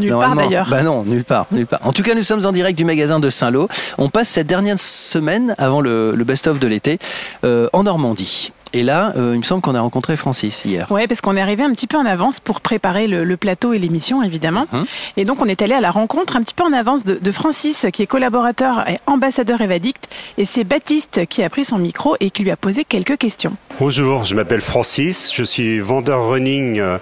Nulle 0.00 0.10
part, 0.10 0.18
Normalement- 0.20 0.42
d'ailleurs. 0.48 0.68
Bah 0.68 0.82
non, 0.82 1.04
nulle 1.04 1.22
part, 1.24 1.46
nulle 1.52 1.66
part. 1.66 1.78
En 1.84 1.92
tout 1.92 2.02
cas, 2.02 2.14
nous 2.14 2.24
sommes 2.24 2.44
en 2.44 2.50
direct 2.50 2.76
du 2.76 2.84
magasin 2.84 3.20
de 3.20 3.30
Saint-Lô. 3.30 3.68
On 3.96 4.08
passe 4.10 4.28
cette 4.28 4.48
dernière 4.48 4.78
semaine 4.78 5.54
avant 5.56 5.80
le, 5.80 6.14
le 6.16 6.24
best-of 6.24 6.58
de 6.58 6.66
l'été 6.66 6.98
euh, 7.44 7.68
en 7.72 7.84
Normandie. 7.84 8.52
Et 8.74 8.82
là, 8.82 9.12
euh, 9.16 9.32
il 9.34 9.38
me 9.38 9.42
semble 9.42 9.60
qu'on 9.60 9.74
a 9.74 9.80
rencontré 9.80 10.16
Francis 10.16 10.64
hier. 10.64 10.90
Ouais, 10.90 11.06
parce 11.06 11.20
qu'on 11.20 11.36
est 11.36 11.40
arrivé 11.40 11.62
un 11.62 11.72
petit 11.72 11.86
peu 11.86 11.96
en 11.98 12.06
avance 12.06 12.40
pour 12.40 12.60
préparer 12.60 13.06
le, 13.06 13.24
le 13.24 13.36
plateau 13.36 13.72
et 13.72 13.78
l'émission, 13.78 14.22
évidemment. 14.22 14.66
Mhm. 14.72 14.84
Et 15.18 15.24
donc, 15.24 15.42
on 15.42 15.46
est 15.46 15.60
allé 15.62 15.74
à 15.74 15.80
la 15.80 15.90
rencontre 15.90 16.36
un 16.36 16.42
petit 16.42 16.54
peu 16.54 16.64
en 16.64 16.72
avance 16.72 17.04
de, 17.04 17.18
de 17.20 17.32
Francis, 17.32 17.86
qui 17.92 18.02
est 18.02 18.06
collaborateur 18.06 18.88
et 18.88 18.98
ambassadeur 19.06 19.60
Evadict. 19.60 20.08
Et 20.38 20.44
c'est 20.44 20.64
Baptiste 20.64 21.26
qui 21.26 21.42
a 21.42 21.50
pris 21.50 21.64
son 21.64 21.78
micro 21.78 22.16
et 22.20 22.30
qui 22.30 22.42
lui 22.44 22.50
a 22.50 22.56
posé 22.56 22.84
quelques 22.84 23.18
questions. 23.18 23.52
Bonjour, 23.80 24.24
je 24.24 24.34
m'appelle 24.34 24.60
Francis, 24.60 25.32
je 25.34 25.42
suis 25.42 25.80
vendeur 25.80 26.28
running 26.28 26.78
euh, 26.78 26.98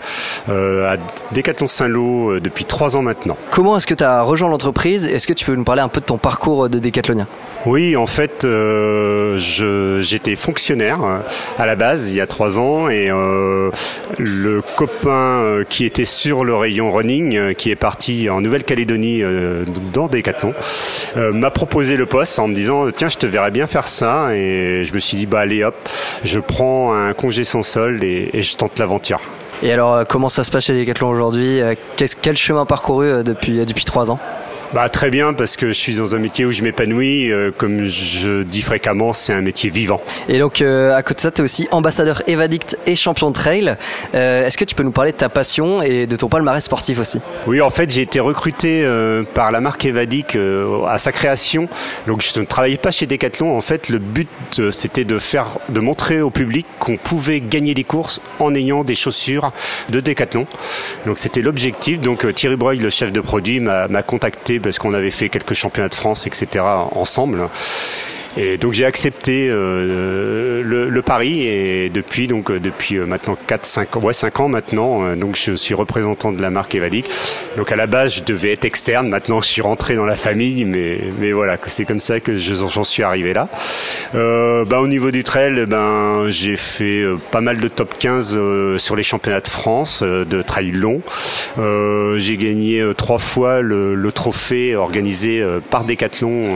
euh, 0.48 0.94
à 0.94 0.96
Décathlon 1.32 1.68
Saint-Lô 1.68 2.30
euh, 2.30 2.40
depuis 2.40 2.64
trois 2.64 2.96
ans 2.96 3.02
maintenant. 3.02 3.36
Comment 3.50 3.76
est-ce 3.76 3.86
que 3.86 3.94
tu 3.94 4.04
as 4.04 4.22
rejoint 4.22 4.48
l'entreprise? 4.48 5.04
Est-ce 5.06 5.26
que 5.26 5.32
tu 5.32 5.44
peux 5.44 5.54
nous 5.54 5.64
parler 5.64 5.82
un 5.82 5.88
peu 5.88 6.00
de 6.00 6.06
ton 6.06 6.16
parcours 6.16 6.68
de 6.68 6.78
décathlonien 6.78 7.26
Oui, 7.66 7.96
en 7.96 8.06
fait, 8.06 8.44
euh, 8.44 9.36
j'étais 10.00 10.36
fonctionnaire 10.36 11.00
à 11.60 11.66
la 11.66 11.76
base 11.76 12.10
il 12.10 12.16
y 12.16 12.20
a 12.22 12.26
trois 12.26 12.58
ans 12.58 12.88
et 12.88 13.10
euh, 13.10 13.70
le 14.18 14.62
copain 14.62 15.10
euh, 15.10 15.64
qui 15.68 15.84
était 15.84 16.06
sur 16.06 16.42
le 16.42 16.54
rayon 16.54 16.90
running, 16.90 17.36
euh, 17.36 17.52
qui 17.52 17.70
est 17.70 17.76
parti 17.76 18.30
en 18.30 18.40
Nouvelle-Calédonie 18.40 19.22
dans 19.92 20.08
Décathlon, 20.08 20.54
euh, 21.18 21.32
m'a 21.32 21.50
proposé 21.50 21.98
le 21.98 22.06
poste 22.06 22.38
en 22.38 22.48
me 22.48 22.54
disant 22.54 22.90
tiens 22.90 23.10
je 23.10 23.18
te 23.18 23.26
verrais 23.26 23.50
bien 23.50 23.66
faire 23.66 23.86
ça 23.86 24.34
et 24.34 24.84
je 24.84 24.94
me 24.94 24.98
suis 24.98 25.18
dit 25.18 25.26
bah 25.26 25.40
allez 25.40 25.62
hop, 25.62 25.76
je 26.24 26.40
prends 26.40 26.94
un 26.94 27.12
congé 27.12 27.44
sans 27.44 27.62
solde 27.62 28.02
et, 28.02 28.30
je 28.40 28.56
tente 28.56 28.78
l'aventure. 28.78 29.20
Et 29.62 29.70
alors, 29.70 30.06
comment 30.06 30.30
ça 30.30 30.42
se 30.42 30.50
passe 30.50 30.64
chez 30.64 30.80
Decathlon 30.80 31.10
aujourd'hui? 31.10 31.60
Quel 32.22 32.36
chemin 32.38 32.64
parcouru 32.64 33.22
depuis 33.22 33.84
trois 33.84 34.10
ans? 34.10 34.18
Bah 34.72 34.88
très 34.88 35.10
bien 35.10 35.32
parce 35.32 35.56
que 35.56 35.66
je 35.68 35.72
suis 35.72 35.96
dans 35.96 36.14
un 36.14 36.20
métier 36.20 36.44
où 36.44 36.52
je 36.52 36.62
m'épanouis. 36.62 37.32
euh, 37.32 37.50
comme 37.56 37.86
je 37.86 38.44
dis 38.44 38.62
fréquemment, 38.62 39.12
c'est 39.12 39.32
un 39.32 39.40
métier 39.40 39.68
vivant. 39.68 40.00
Et 40.28 40.38
donc, 40.38 40.62
euh, 40.62 40.94
à 40.94 41.02
côté 41.02 41.16
de 41.16 41.20
ça, 41.22 41.30
tu 41.32 41.40
es 41.40 41.44
aussi 41.44 41.66
ambassadeur 41.72 42.22
Evadict 42.28 42.78
et 42.86 42.94
champion 42.94 43.30
de 43.30 43.34
trail. 43.34 43.76
Euh, 44.14 44.46
Est-ce 44.46 44.56
que 44.56 44.64
tu 44.64 44.76
peux 44.76 44.84
nous 44.84 44.92
parler 44.92 45.10
de 45.10 45.16
ta 45.16 45.28
passion 45.28 45.82
et 45.82 46.06
de 46.06 46.14
ton 46.14 46.28
palmarès 46.28 46.62
sportif 46.62 47.00
aussi? 47.00 47.20
Oui, 47.48 47.60
en 47.60 47.70
fait, 47.70 47.90
j'ai 47.90 48.02
été 48.02 48.20
recruté 48.20 48.84
euh, 48.84 49.24
par 49.34 49.50
la 49.50 49.60
marque 49.60 49.84
Evadic 49.86 50.36
euh, 50.36 50.84
à 50.86 50.98
sa 50.98 51.10
création. 51.10 51.68
Donc, 52.06 52.22
je 52.22 52.38
ne 52.38 52.44
travaillais 52.44 52.76
pas 52.76 52.92
chez 52.92 53.06
Decathlon. 53.06 53.56
En 53.56 53.60
fait, 53.60 53.88
le 53.88 53.98
but, 53.98 54.28
euh, 54.60 54.70
c'était 54.70 55.04
de 55.04 55.18
faire, 55.18 55.58
de 55.68 55.80
montrer 55.80 56.20
au 56.20 56.30
public 56.30 56.64
qu'on 56.78 56.96
pouvait 56.96 57.40
gagner 57.40 57.74
des 57.74 57.84
courses 57.84 58.20
en 58.38 58.54
ayant 58.54 58.84
des 58.84 58.94
chaussures 58.94 59.50
de 59.88 59.98
Decathlon. 59.98 60.46
Donc, 61.06 61.18
c'était 61.18 61.42
l'objectif. 61.42 61.98
Donc, 61.98 62.32
Thierry 62.36 62.54
Breuil, 62.54 62.78
le 62.78 62.90
chef 62.90 63.10
de 63.10 63.20
produit, 63.20 63.58
m'a 63.58 63.88
contacté 64.04 64.59
parce 64.60 64.78
qu'on 64.78 64.94
avait 64.94 65.10
fait 65.10 65.28
quelques 65.28 65.54
championnats 65.54 65.88
de 65.88 65.94
France, 65.94 66.26
etc. 66.26 66.64
ensemble. 66.92 67.48
Et 68.36 68.58
donc 68.58 68.74
j'ai 68.74 68.84
accepté 68.84 69.48
euh, 69.48 70.62
le, 70.62 70.88
le 70.88 71.02
pari 71.02 71.46
et 71.46 71.88
depuis 71.88 72.28
donc 72.28 72.50
euh, 72.50 72.60
depuis 72.60 72.96
euh, 72.96 73.04
maintenant 73.06 73.36
4 73.46 73.66
5 73.66 73.96
ans 73.96 74.00
ouais 74.00 74.12
5 74.12 74.40
ans 74.40 74.48
maintenant 74.48 75.04
euh, 75.04 75.16
donc 75.16 75.36
je 75.36 75.52
suis 75.56 75.74
représentant 75.74 76.30
de 76.30 76.40
la 76.40 76.50
marque 76.50 76.74
Evadic. 76.76 77.06
Donc 77.56 77.72
à 77.72 77.76
la 77.76 77.86
base 77.88 78.14
je 78.14 78.22
devais 78.22 78.52
être 78.52 78.64
externe, 78.64 79.08
maintenant 79.08 79.40
je 79.40 79.48
suis 79.48 79.62
rentré 79.62 79.96
dans 79.96 80.04
la 80.06 80.14
famille 80.14 80.64
mais 80.64 81.00
mais 81.18 81.32
voilà 81.32 81.56
c'est 81.66 81.84
comme 81.84 81.98
ça 82.00 82.20
que 82.20 82.36
je- 82.36 82.54
j'en 82.54 82.84
suis 82.84 83.02
arrivé 83.02 83.32
là. 83.34 83.48
Euh, 84.14 84.64
bah, 84.64 84.80
au 84.80 84.86
niveau 84.86 85.10
du 85.10 85.24
trail, 85.24 85.66
ben 85.66 86.26
j'ai 86.30 86.56
fait 86.56 87.04
pas 87.32 87.40
mal 87.40 87.56
de 87.58 87.68
top 87.68 87.94
15 87.98 88.36
euh, 88.36 88.78
sur 88.78 88.94
les 88.96 89.02
championnats 89.02 89.40
de 89.40 89.48
France 89.48 90.02
de 90.02 90.42
trail 90.42 90.70
long. 90.70 91.00
J'ai 92.18 92.36
gagné 92.36 92.82
trois 92.96 93.18
fois 93.18 93.60
le, 93.60 93.94
le 93.94 94.12
trophée 94.12 94.76
organisé 94.76 95.44
par 95.70 95.84
Decathlon 95.84 96.50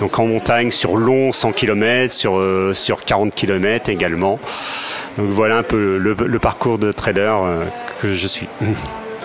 donc 0.00 0.18
en 0.18 0.26
montagne 0.26 0.70
sur 0.70 0.85
long 0.94 1.32
100 1.32 1.52
km, 1.52 2.12
sur 2.12 2.38
euh, 2.38 2.72
sur 2.74 3.04
40 3.04 3.34
km 3.34 3.90
également. 3.90 4.38
Donc 5.18 5.28
voilà 5.30 5.56
un 5.56 5.62
peu 5.62 5.98
le, 5.98 6.14
le 6.14 6.38
parcours 6.38 6.78
de 6.78 6.92
trader 6.92 7.32
euh, 7.42 7.64
que 8.00 8.14
je 8.14 8.26
suis. 8.26 8.46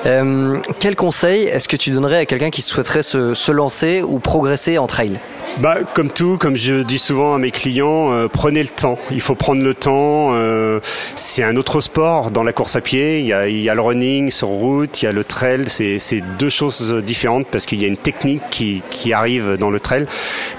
Euh, 0.07 0.57
Quel 0.79 0.95
conseil 0.95 1.43
est-ce 1.43 1.67
que 1.67 1.77
tu 1.77 1.91
donnerais 1.91 2.17
à 2.17 2.25
quelqu'un 2.25 2.49
qui 2.49 2.63
souhaiterait 2.63 3.03
se, 3.03 3.35
se 3.35 3.51
lancer 3.51 4.01
ou 4.01 4.17
progresser 4.17 4.79
en 4.79 4.87
trail? 4.87 5.19
Bah, 5.59 5.79
comme 5.93 6.09
tout, 6.09 6.37
comme 6.37 6.55
je 6.55 6.81
dis 6.81 6.97
souvent 6.97 7.35
à 7.35 7.37
mes 7.37 7.51
clients, 7.51 8.11
euh, 8.13 8.27
prenez 8.27 8.63
le 8.63 8.69
temps. 8.69 8.97
Il 9.11 9.21
faut 9.21 9.35
prendre 9.35 9.61
le 9.61 9.73
temps. 9.73 10.31
euh, 10.33 10.79
c'est 11.15 11.43
un 11.43 11.55
autre 11.55 11.81
sport 11.81 12.31
dans 12.31 12.41
la 12.41 12.51
course 12.53 12.75
à 12.75 12.81
pied. 12.81 13.19
Il 13.19 13.25
y 13.25 13.33
a, 13.33 13.47
il 13.47 13.61
y 13.61 13.69
a 13.69 13.75
le 13.75 13.81
running 13.81 14.31
sur 14.31 14.47
route, 14.47 15.01
il 15.01 15.05
y 15.05 15.07
a 15.07 15.11
le 15.11 15.23
trail. 15.23 15.65
C'est 15.67 15.99
c'est 15.99 16.21
deux 16.39 16.49
choses 16.49 16.93
différentes 17.05 17.45
parce 17.47 17.65
qu'il 17.65 17.79
y 17.81 17.85
a 17.85 17.87
une 17.87 17.97
technique 17.97 18.41
qui, 18.49 18.81
qui 18.89 19.13
arrive 19.13 19.57
dans 19.57 19.69
le 19.69 19.79
trail. 19.79 20.07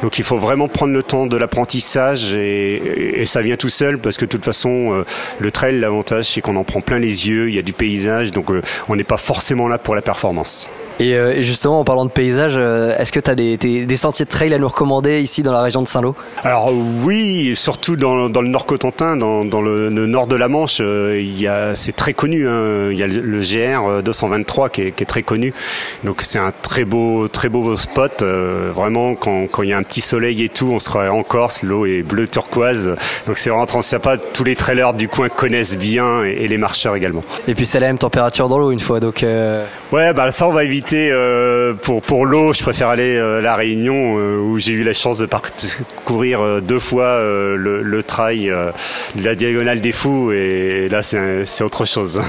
Donc 0.02 0.18
il 0.18 0.24
faut 0.24 0.38
vraiment 0.38 0.68
prendre 0.68 0.92
le 0.92 1.02
temps 1.02 1.26
de 1.26 1.36
l'apprentissage 1.36 2.34
et, 2.34 3.20
et 3.20 3.26
ça 3.26 3.40
vient 3.40 3.56
tout 3.56 3.70
seul 3.70 3.98
parce 3.98 4.16
que 4.18 4.24
de 4.26 4.30
toute 4.30 4.44
façon, 4.44 4.92
euh, 4.92 5.04
le 5.40 5.50
trail, 5.50 5.80
l'avantage 5.80 6.26
c'est 6.26 6.42
qu'on 6.42 6.56
en 6.56 6.64
prend 6.64 6.80
plein 6.80 6.98
les 7.00 7.28
yeux. 7.28 7.48
Il 7.48 7.54
y 7.54 7.58
a 7.58 7.62
du 7.62 7.72
paysage, 7.72 8.30
donc 8.30 8.50
euh, 8.50 8.62
on 8.88 8.94
n'est 8.94 9.04
pas 9.04 9.16
forcément 9.16 9.66
là 9.66 9.78
pour 9.78 9.94
la 9.96 10.02
performance. 10.02 10.68
Et, 11.00 11.14
euh, 11.14 11.32
et 11.34 11.42
justement, 11.42 11.80
en 11.80 11.84
parlant 11.84 12.04
de 12.04 12.10
paysage, 12.10 12.54
euh, 12.56 12.96
est-ce 12.98 13.12
que 13.12 13.20
tu 13.20 13.30
as 13.30 13.34
des, 13.34 13.56
des- 13.56 13.86
des 13.86 13.96
sentiers 13.96 14.24
de 14.24 14.30
trail 14.30 14.52
à 14.54 14.58
nous 14.58 14.68
recommander 14.68 15.20
ici 15.20 15.42
dans 15.42 15.52
la 15.52 15.62
région 15.62 15.82
de 15.82 15.88
Saint-Lô? 15.88 16.14
Alors 16.42 16.70
oui, 17.04 17.52
surtout 17.56 17.96
dans, 17.96 18.28
dans 18.28 18.42
le 18.42 18.48
nord 18.48 18.66
Cotentin, 18.66 19.16
dans, 19.16 19.44
dans 19.44 19.60
le, 19.62 19.88
le 19.88 20.06
nord 20.06 20.26
de 20.26 20.36
la 20.36 20.48
Manche, 20.48 20.78
euh, 20.80 21.18
il 21.20 21.40
y 21.40 21.46
a, 21.46 21.74
c'est 21.74 21.92
très 21.96 22.12
connu. 22.14 22.48
hein. 22.48 22.88
Il 22.90 22.98
y 22.98 23.02
a 23.02 23.06
le, 23.06 23.20
le 23.20 23.38
GR 23.40 24.02
223 24.02 24.68
qui 24.70 24.82
est, 24.82 24.90
qui 24.92 25.02
est 25.02 25.06
très 25.06 25.22
connu. 25.22 25.52
Donc 26.04 26.22
c'est 26.22 26.38
un 26.38 26.52
très 26.62 26.84
beau, 26.84 27.28
très 27.28 27.48
beau 27.48 27.76
spot. 27.76 28.22
euh, 28.22 28.70
vraiment, 28.74 29.14
quand, 29.14 29.46
quand 29.50 29.62
il 29.62 29.70
y 29.70 29.72
a 29.72 29.78
un 29.78 29.82
petit 29.82 30.00
soleil 30.00 30.42
et 30.42 30.48
tout, 30.48 30.70
on 30.72 30.78
sera 30.78 31.10
en 31.10 31.22
Corse, 31.22 31.62
l'eau 31.62 31.86
est 31.86 32.02
bleu 32.02 32.26
turquoise. 32.26 32.94
Donc 33.26 33.38
c'est 33.38 33.50
vraiment 33.50 33.66
très 33.66 33.82
sympa. 33.82 34.16
Tous 34.16 34.44
les 34.44 34.56
trailers 34.56 34.94
du 34.94 35.08
coin 35.08 35.28
connaissent 35.28 35.76
bien 35.78 36.24
et, 36.24 36.44
et 36.44 36.48
les 36.48 36.58
marcheurs 36.58 36.96
également. 36.96 37.22
Et 37.48 37.54
puis 37.54 37.66
c'est 37.66 37.80
la 37.80 37.86
même 37.86 37.98
température 37.98 38.48
dans 38.48 38.58
l'eau 38.58 38.70
une 38.70 38.80
fois, 38.80 39.00
donc... 39.00 39.22
euh, 39.22 39.64
Ouais, 39.92 40.12
bah 40.14 40.30
ça 40.30 40.46
on 40.48 40.52
va 40.52 40.64
éviter 40.64 40.81
euh, 40.92 41.74
pour 41.74 42.26
l'eau, 42.26 42.52
je 42.52 42.62
préfère 42.62 42.88
aller 42.88 43.16
euh, 43.16 43.38
à 43.38 43.40
la 43.40 43.56
Réunion 43.56 44.18
euh, 44.18 44.38
où 44.38 44.58
j'ai 44.58 44.72
eu 44.72 44.82
la 44.82 44.92
chance 44.92 45.18
de 45.18 45.26
parcourir 45.26 46.60
deux 46.62 46.78
fois 46.78 47.20
le, 47.22 48.02
trail 48.02 48.52
de 49.14 49.24
la 49.24 49.34
diagonale 49.34 49.80
des 49.80 49.92
fous 49.92 50.32
et 50.32 50.88
là 50.90 51.02
c'est 51.02 51.62
autre 51.62 51.84
chose. 51.84 52.20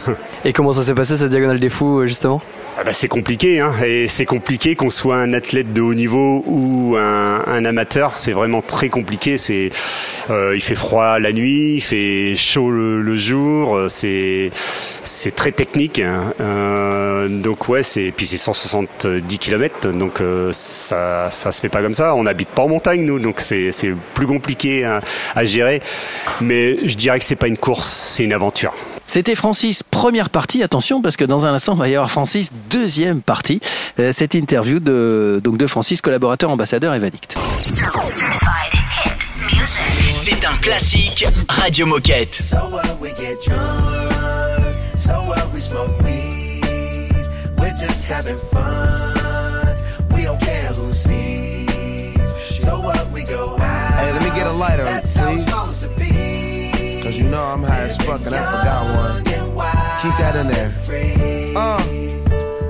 Et 0.46 0.54
comment 0.54 0.74
ça 0.74 0.84
s'est 0.84 0.94
passé 0.94 1.18
cette 1.18 1.30
diagonale 1.30 1.60
des 1.60 1.70
fous 1.70 2.06
justement? 2.06 2.42
Ah 2.76 2.84
bah, 2.84 2.92
c'est 2.92 3.08
compliqué, 3.08 3.60
hein, 3.60 3.72
et 3.86 4.08
c'est 4.08 4.26
compliqué 4.26 4.76
qu'on 4.76 4.90
soit 4.90 5.18
un 5.18 5.34
athlète 5.34 5.74
de 5.74 5.82
haut 5.82 5.94
niveau 5.94 6.44
ou 6.48 6.96
un, 6.98 7.44
un 7.46 7.66
amateur. 7.66 8.14
C'est 8.18 8.32
vraiment 8.32 8.64
très 8.64 8.90
compliqué. 8.90 9.38
C'est, 9.38 9.70
euh, 10.32 10.54
il 10.56 10.62
fait 10.62 10.74
froid 10.74 11.20
la 11.20 11.34
nuit, 11.34 11.76
il 11.76 11.82
fait 11.82 12.34
chaud 12.36 12.72
le, 12.72 13.00
le 13.00 13.16
jour. 13.16 13.80
C'est, 13.90 14.50
c'est 15.04 15.36
très 15.36 15.52
technique. 15.52 16.00
hein. 16.00 16.34
Euh, 16.42 17.28
donc 17.28 17.70
ouais, 17.70 17.84
c'est, 17.84 18.12
puis 18.16 18.26
c'est 18.26 18.38
170 18.38 19.38
km, 19.38 19.90
donc 19.92 20.20
euh, 20.22 20.50
ça, 20.52 21.30
ça 21.30 21.52
se 21.52 21.62
fait 21.62 21.70
pas 21.70 21.84
comme 21.84 21.94
ça. 21.94 22.16
On 22.16 22.24
n'habite 22.24 22.50
pas 22.50 22.64
en 22.64 22.70
montagne 22.70 23.04
nous, 23.06 23.20
donc 23.20 23.40
c'est, 23.40 23.72
c'est 23.72 23.92
plus 24.16 24.26
compliqué 24.26 24.84
à, 24.84 25.00
à 25.36 25.46
gérer. 25.46 25.80
Mais 26.42 26.88
je 26.88 26.98
dirais 26.98 27.20
que 27.20 27.26
c'est 27.26 27.36
pas 27.36 27.48
une 27.48 27.58
course, 27.58 27.88
c'est 27.88 28.24
une 28.24 28.34
aventure. 28.34 28.74
C'était 29.08 29.36
Francis, 29.36 29.84
première 29.84 30.30
partie, 30.30 30.64
attention, 30.64 31.02
parce 31.02 31.18
que 31.18 31.26
dans 31.26 31.46
un 31.46 31.54
instant, 31.54 31.74
il 31.74 31.80
va 31.80 31.90
y 31.90 31.96
avoir 31.96 32.10
Francis, 32.10 32.50
deuxième 32.70 33.22
partie. 33.22 33.60
Euh, 34.00 34.12
cette 34.12 34.34
interview 34.34 34.80
de, 34.80 35.40
donc 35.44 35.58
de 35.58 35.68
Francis, 35.68 36.02
collaborateur 36.02 36.50
ambassadeur 36.50 36.94
Evadict. 36.96 37.36
C'est 40.16 40.46
un 40.46 40.56
classique 40.62 41.26
Radio 41.50 41.86
Moquette. 41.86 42.36
So 42.36 42.58
what 42.72 42.84
we 43.02 43.10
get 43.16 43.38
drunk, 43.46 44.12
so 44.98 45.14
what 45.28 45.44
we 45.54 45.60
smoke 45.62 45.92
weed, 46.04 47.28
we're 47.58 47.74
just 47.80 48.10
having 48.10 48.38
fun. 48.52 49.76
We 50.16 50.24
don't 50.24 50.40
care 50.40 50.72
who 50.74 50.92
sees. 50.94 52.34
So 52.40 52.80
what 52.80 53.12
we 53.14 53.24
go 53.24 53.58
out. 53.60 54.00
Hey, 54.00 54.14
let 54.14 54.24
me 54.24 54.30
get 54.36 54.48
a 54.48 54.54
lighter, 54.54 54.84
That's 54.86 55.16
how 55.16 55.30
it's 55.32 55.44
please. 55.44 55.52
supposed 55.54 55.82
to 55.84 55.90
be. 56.00 56.13
Cause 57.14 57.22
you 57.22 57.30
know 57.30 57.44
I'm 57.44 57.62
high 57.62 57.82
as 57.82 57.96
fuck 57.98 58.26
and 58.26 58.34
I 58.34 58.44
forgot 58.44 58.96
one. 58.96 59.24
Keep 60.02 60.18
that 60.18 60.36
in 60.36 60.48
there. 60.48 60.74
Uh, 61.56 61.78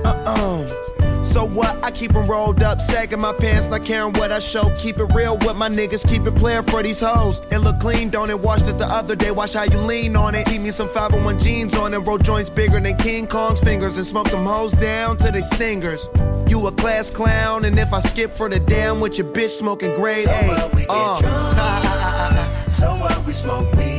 uh, 0.04 0.24
uh. 0.26 1.24
So 1.24 1.46
what? 1.46 1.82
I 1.82 1.90
keep 1.90 2.10
keep 2.10 2.14
'em 2.14 2.26
rolled 2.26 2.62
up, 2.62 2.78
sagging 2.82 3.20
my 3.20 3.32
pants, 3.32 3.68
not 3.68 3.82
caring 3.86 4.12
what 4.12 4.30
I 4.32 4.40
show. 4.40 4.68
Keep 4.76 4.98
it 4.98 5.14
real 5.14 5.38
with 5.38 5.56
my 5.56 5.70
niggas, 5.70 6.06
keep 6.06 6.26
it 6.26 6.34
playing 6.36 6.64
for 6.64 6.82
these 6.82 7.00
hoes. 7.00 7.40
It 7.50 7.58
look 7.60 7.78
clean, 7.80 8.10
don't 8.10 8.28
it? 8.28 8.38
Washed 8.38 8.68
it 8.68 8.76
the 8.76 8.84
other 8.86 9.16
day, 9.16 9.30
watch 9.30 9.54
how 9.54 9.62
you 9.62 9.78
lean 9.78 10.14
on 10.14 10.34
it. 10.34 10.44
Keep 10.44 10.60
me 10.60 10.70
some 10.70 10.88
501 10.88 11.38
jeans 11.38 11.74
on 11.74 11.94
it, 11.94 12.00
roll 12.00 12.18
joints 12.18 12.50
bigger 12.50 12.78
than 12.80 12.96
King 12.98 13.26
Kong's 13.26 13.60
fingers, 13.60 13.96
and 13.96 14.04
smoke 14.04 14.28
them 14.30 14.44
hoes 14.44 14.72
down 14.72 15.16
to 15.18 15.32
they 15.32 15.40
stingers. 15.40 16.10
You 16.46 16.66
a 16.66 16.72
class 16.72 17.08
clown, 17.10 17.64
and 17.64 17.78
if 17.78 17.94
I 17.94 18.00
skip 18.00 18.30
for 18.30 18.50
the 18.50 18.60
damn 18.60 19.00
with 19.00 19.16
your 19.16 19.26
bitch 19.28 19.52
smoking 19.52 19.94
grade 19.94 20.24
So 20.26 20.30
A. 20.30 20.48
what 20.48 20.74
we 20.74 20.80
get 20.82 20.90
Uh. 20.90 21.20
drunk, 21.20 22.70
so 22.70 22.88
what 22.96 23.24
we 23.26 23.32
smoke 23.32 23.72
weed, 23.76 23.93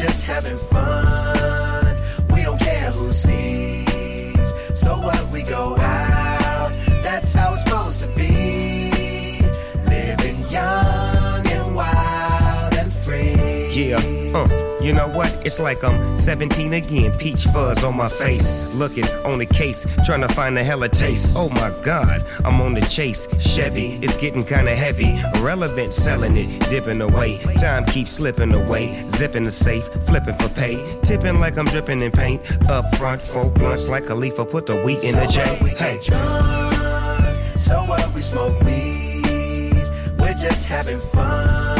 just 0.00 0.26
having 0.26 0.56
fun. 0.56 1.96
We 2.32 2.42
don't 2.42 2.58
care 2.58 2.90
who 2.90 3.12
sees. 3.12 4.52
So 4.74 4.96
what 4.98 5.30
we 5.30 5.42
go 5.42 5.76
out, 5.76 6.72
that's 7.02 7.34
how 7.34 7.52
it's 7.52 7.62
supposed 7.62 8.00
to 8.00 8.06
be. 8.08 9.42
Living 9.86 10.38
young 10.48 11.46
and 11.46 11.74
wild 11.74 12.74
and 12.74 12.90
free. 12.90 13.68
Yeah, 13.72 13.98
uh, 14.34 14.69
you 14.82 14.92
know 14.92 15.08
what? 15.08 15.30
It's 15.44 15.60
like 15.60 15.84
I'm 15.84 16.16
17 16.16 16.72
again, 16.72 17.12
peach 17.18 17.44
fuzz 17.44 17.84
on 17.84 17.96
my 17.96 18.08
face. 18.08 18.74
Looking 18.74 19.06
on 19.24 19.38
the 19.38 19.46
case, 19.46 19.86
trying 20.04 20.22
to 20.22 20.28
find 20.28 20.58
a 20.58 20.64
hella 20.64 20.88
taste. 20.88 21.34
Oh 21.36 21.48
my 21.50 21.70
god, 21.82 22.24
I'm 22.44 22.60
on 22.60 22.74
the 22.74 22.80
chase. 22.82 23.28
Chevy, 23.38 23.98
it's 24.02 24.16
getting 24.16 24.44
kinda 24.44 24.74
heavy. 24.74 25.20
Irrelevant, 25.34 25.94
selling 25.94 26.36
it, 26.36 26.48
dipping 26.70 27.00
away. 27.00 27.38
Time 27.58 27.84
keeps 27.84 28.12
slipping 28.12 28.52
away. 28.54 29.04
Zipping 29.10 29.44
the 29.44 29.50
safe, 29.50 29.86
flipping 30.06 30.34
for 30.34 30.48
pay. 30.48 30.76
Tipping 31.02 31.40
like 31.40 31.58
I'm 31.58 31.66
dripping 31.66 32.02
in 32.02 32.12
paint. 32.12 32.40
Up 32.70 32.94
front, 32.96 33.20
four 33.20 33.50
blunts 33.50 33.88
like 33.88 34.08
a 34.10 34.14
leaf, 34.14 34.36
put 34.36 34.66
the 34.66 34.76
wheat 34.76 35.04
in 35.04 35.14
the 35.14 35.26
J. 35.26 35.40
Hey. 35.76 35.98
Drunk, 36.02 37.36
So 37.58 37.84
what 37.84 38.12
we 38.14 38.20
smoke 38.20 38.58
weed, 38.62 39.84
we're 40.18 40.34
just 40.34 40.68
having 40.68 40.98
fun. 40.98 41.79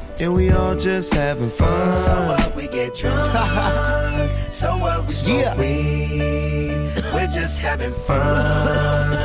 and 0.21 0.35
we 0.35 0.51
all 0.51 0.75
just 0.75 1.13
having 1.13 1.49
fun. 1.49 1.93
So 1.93 2.13
what 2.27 2.55
we 2.55 2.67
get 2.67 2.93
drunk, 2.93 3.23
so 4.51 4.77
what 4.77 5.07
we 5.07 5.13
smoke 5.13 5.57
weed, 5.57 6.93
we're 7.11 7.27
just 7.27 7.61
having 7.63 7.91
fun. 7.91 9.17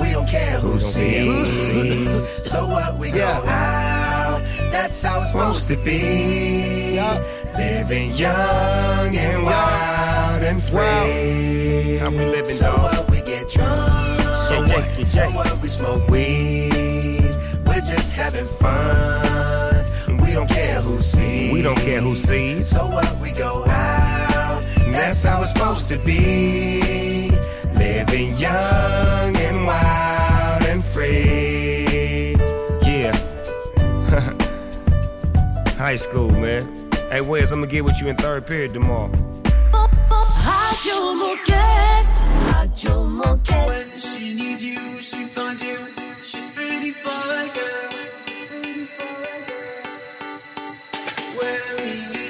We 0.00 0.12
don't 0.12 0.28
care 0.28 0.58
who 0.60 0.78
sees. 0.78 2.48
So 2.48 2.68
what 2.68 2.98
we 2.98 3.10
go 3.10 3.26
out, 3.26 4.42
that's 4.70 5.02
how 5.02 5.22
it's 5.22 5.32
supposed 5.32 5.68
to 5.68 5.76
be. 5.76 7.00
Living 7.56 8.12
young 8.12 9.16
and 9.16 9.42
wild 9.42 10.42
and 10.44 10.62
free. 10.62 11.98
How 11.98 12.10
we 12.10 12.26
living, 12.26 12.46
so 12.46 12.76
dog? 12.76 12.82
what 12.82 13.10
we 13.10 13.22
get 13.22 13.48
drunk, 13.48 14.20
So 14.36 14.60
what? 14.66 15.06
so 15.08 15.30
what 15.30 15.60
we 15.60 15.68
smoke 15.68 16.06
weed, 16.08 17.34
we're 17.66 17.80
just 17.80 18.16
having 18.16 18.46
fun. 18.46 19.63
We 20.34 20.40
don't 20.40 20.50
care 20.50 20.80
who 20.80 21.00
sees. 21.00 21.52
We 21.52 21.62
don't 21.62 21.78
care 21.78 22.00
who 22.00 22.16
sees. 22.16 22.68
So 22.68 22.88
what 22.88 23.20
we 23.20 23.30
go 23.30 23.64
out, 23.66 24.64
that's 24.90 25.22
how 25.22 25.42
it's 25.42 25.52
supposed 25.52 25.88
to 25.90 25.98
be. 25.98 27.30
Living 27.72 28.36
young 28.36 29.36
and 29.36 29.64
wild 29.64 30.64
and 30.64 30.84
free. 30.84 32.34
Yeah. 32.82 33.14
High 35.78 35.94
school, 35.94 36.32
man. 36.32 36.90
Hey, 37.12 37.20
Wes, 37.20 37.52
I'm 37.52 37.60
gonna 37.60 37.70
get 37.70 37.84
with 37.84 38.00
you 38.00 38.08
in 38.08 38.16
third 38.16 38.44
period 38.44 38.74
tomorrow. 38.74 39.12
Radio 39.72 41.14
Moquette. 41.14 42.16
Radio 42.58 43.06
Moquette. 43.06 43.66
When 43.68 44.00
she 44.00 44.34
needs 44.34 44.66
you, 44.66 45.00
she 45.00 45.26
finds 45.26 45.62
you. 45.62 45.78
She's 46.24 46.44
pretty 46.46 46.90
fine, 46.90 47.54
girl. 47.54 48.03
When 51.44 51.60
he 51.76 51.84
needs 51.84 52.16
you, 52.16 52.23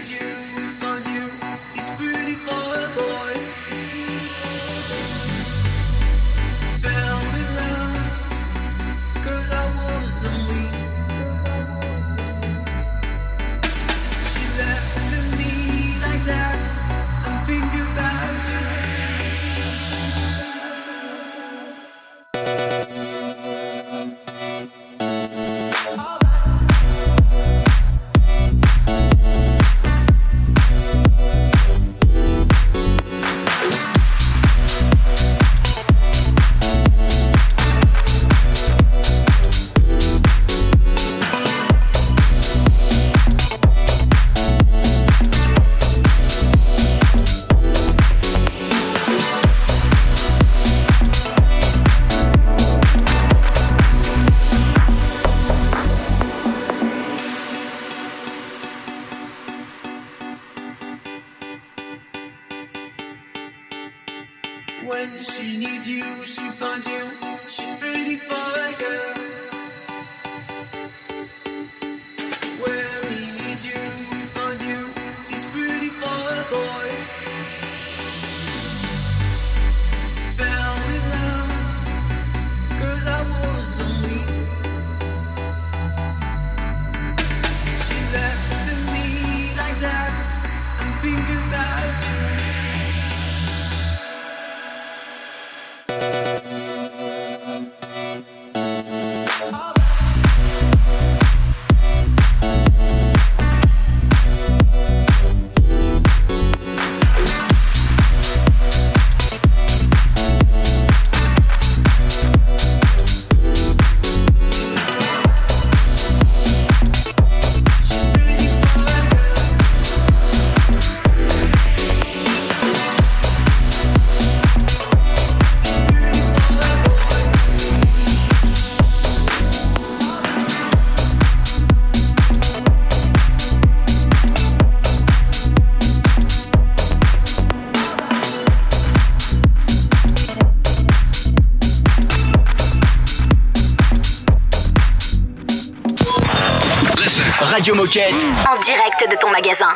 Radio 147.75 147.87
Moquette. 147.87 148.15
En 148.47 148.63
direct 148.63 149.11
de 149.11 149.17
ton 149.21 149.31
magasin. 149.31 149.67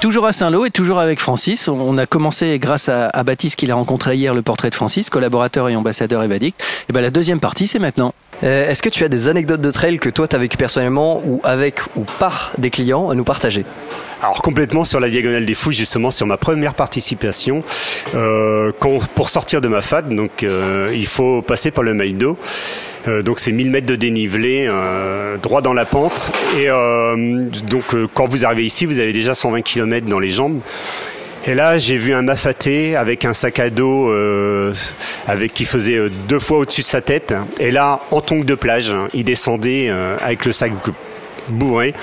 Toujours 0.00 0.26
à 0.26 0.32
Saint-Lô 0.32 0.66
et 0.66 0.70
toujours 0.70 0.98
avec 0.98 1.18
Francis. 1.18 1.68
On 1.68 1.96
a 1.96 2.04
commencé 2.04 2.58
grâce 2.58 2.88
à, 2.88 3.08
à 3.08 3.22
Baptiste 3.22 3.56
qu'il 3.56 3.70
a 3.70 3.74
rencontré 3.74 4.16
hier 4.16 4.34
le 4.34 4.42
portrait 4.42 4.68
de 4.68 4.74
Francis, 4.74 5.08
collaborateur 5.08 5.68
et 5.68 5.76
ambassadeur 5.76 6.22
Evadict. 6.22 6.62
Et 6.90 6.92
ben 6.92 7.00
la 7.00 7.10
deuxième 7.10 7.40
partie 7.40 7.66
c'est 7.66 7.78
maintenant. 7.78 8.12
Euh, 8.42 8.68
Est-ce 8.68 8.82
que 8.82 8.88
tu 8.88 9.04
as 9.04 9.08
des 9.08 9.28
anecdotes 9.28 9.60
de 9.60 9.70
trail 9.70 9.98
que 9.98 10.08
toi 10.08 10.26
t'as 10.26 10.38
vécu 10.38 10.56
personnellement 10.56 11.22
ou 11.24 11.40
avec 11.44 11.80
ou 11.96 12.04
par 12.18 12.52
des 12.58 12.70
clients 12.70 13.10
à 13.10 13.14
nous 13.14 13.24
partager? 13.24 13.64
Alors 14.20 14.42
complètement 14.42 14.84
sur 14.84 15.00
la 15.00 15.10
diagonale 15.10 15.44
des 15.44 15.54
fous, 15.54 15.72
justement 15.72 16.10
sur 16.10 16.26
ma 16.26 16.36
première 16.36 16.74
participation, 16.74 17.62
euh, 18.14 18.70
pour 19.14 19.28
sortir 19.28 19.60
de 19.60 19.68
ma 19.68 19.80
fade, 19.80 20.14
donc 20.14 20.42
euh, 20.42 20.92
il 20.94 21.06
faut 21.06 21.42
passer 21.42 21.70
par 21.70 21.82
le. 21.84 21.92
Euh, 23.08 23.22
donc 23.22 23.40
c'est 23.40 23.52
1000 23.52 23.70
mètres 23.70 23.86
de 23.86 23.96
dénivelé, 23.96 24.70
droit 25.42 25.60
dans 25.60 25.72
la 25.72 25.84
pente. 25.84 26.30
Et 26.56 26.68
donc 26.68 27.96
quand 28.14 28.26
vous 28.26 28.44
arrivez 28.44 28.64
ici, 28.64 28.86
vous 28.86 29.00
avez 29.00 29.12
déjà 29.12 29.34
120 29.34 29.62
km 29.62 30.06
dans 30.06 30.20
les 30.20 30.30
jambes. 30.30 30.60
Et 31.44 31.54
là, 31.54 31.76
j'ai 31.76 31.96
vu 31.96 32.14
un 32.14 32.22
mafaté 32.22 32.94
avec 32.94 33.24
un 33.24 33.34
sac 33.34 33.58
à 33.58 33.68
dos 33.68 34.08
euh, 34.08 34.72
avec 35.26 35.52
qui 35.52 35.64
faisait 35.64 35.96
euh, 35.96 36.08
deux 36.28 36.38
fois 36.38 36.58
au-dessus 36.58 36.82
de 36.82 36.86
sa 36.86 37.00
tête. 37.00 37.34
Et 37.58 37.72
là, 37.72 37.98
en 38.12 38.20
tongue 38.20 38.44
de 38.44 38.54
plage, 38.54 38.94
il 39.12 39.24
descendait 39.24 39.88
euh, 39.88 40.16
avec 40.20 40.44
le 40.44 40.52
sac 40.52 40.70
bourré. 41.48 41.94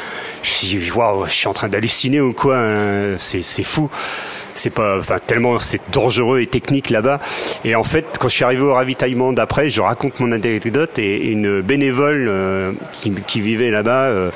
Je 0.44 0.50
me 0.50 0.54
suis 0.54 0.68
dit, 0.68 0.92
waouh, 0.92 1.26
je 1.26 1.32
suis 1.32 1.48
en 1.48 1.54
train 1.54 1.70
d'halluciner 1.70 2.20
ou 2.20 2.34
quoi 2.34 2.58
hein, 2.58 3.16
c'est 3.18 3.64
fou. 3.64 3.90
C'est 4.54 4.70
pas, 4.70 4.98
enfin, 4.98 5.18
tellement 5.26 5.60
c'est 5.60 5.82
dangereux 5.92 6.42
et 6.42 6.48
technique 6.48 6.90
là-bas. 6.90 7.20
Et 7.66 7.76
en 7.76 7.84
fait, 7.84 8.06
quand 8.20 8.28
je 8.28 8.36
suis 8.36 8.44
arrivé 8.44 8.62
au 8.62 8.74
ravitaillement 8.74 9.34
d'après, 9.34 9.70
je 9.70 9.82
raconte 9.82 10.20
mon 10.20 10.32
anecdote 10.32 11.00
et 11.00 11.32
une 11.32 11.62
bénévole 11.62 12.28
euh, 12.28 12.72
qui, 12.92 13.12
qui 13.28 13.42
vivait 13.42 13.72
là-bas, 13.72 14.08
euh, 14.08 14.32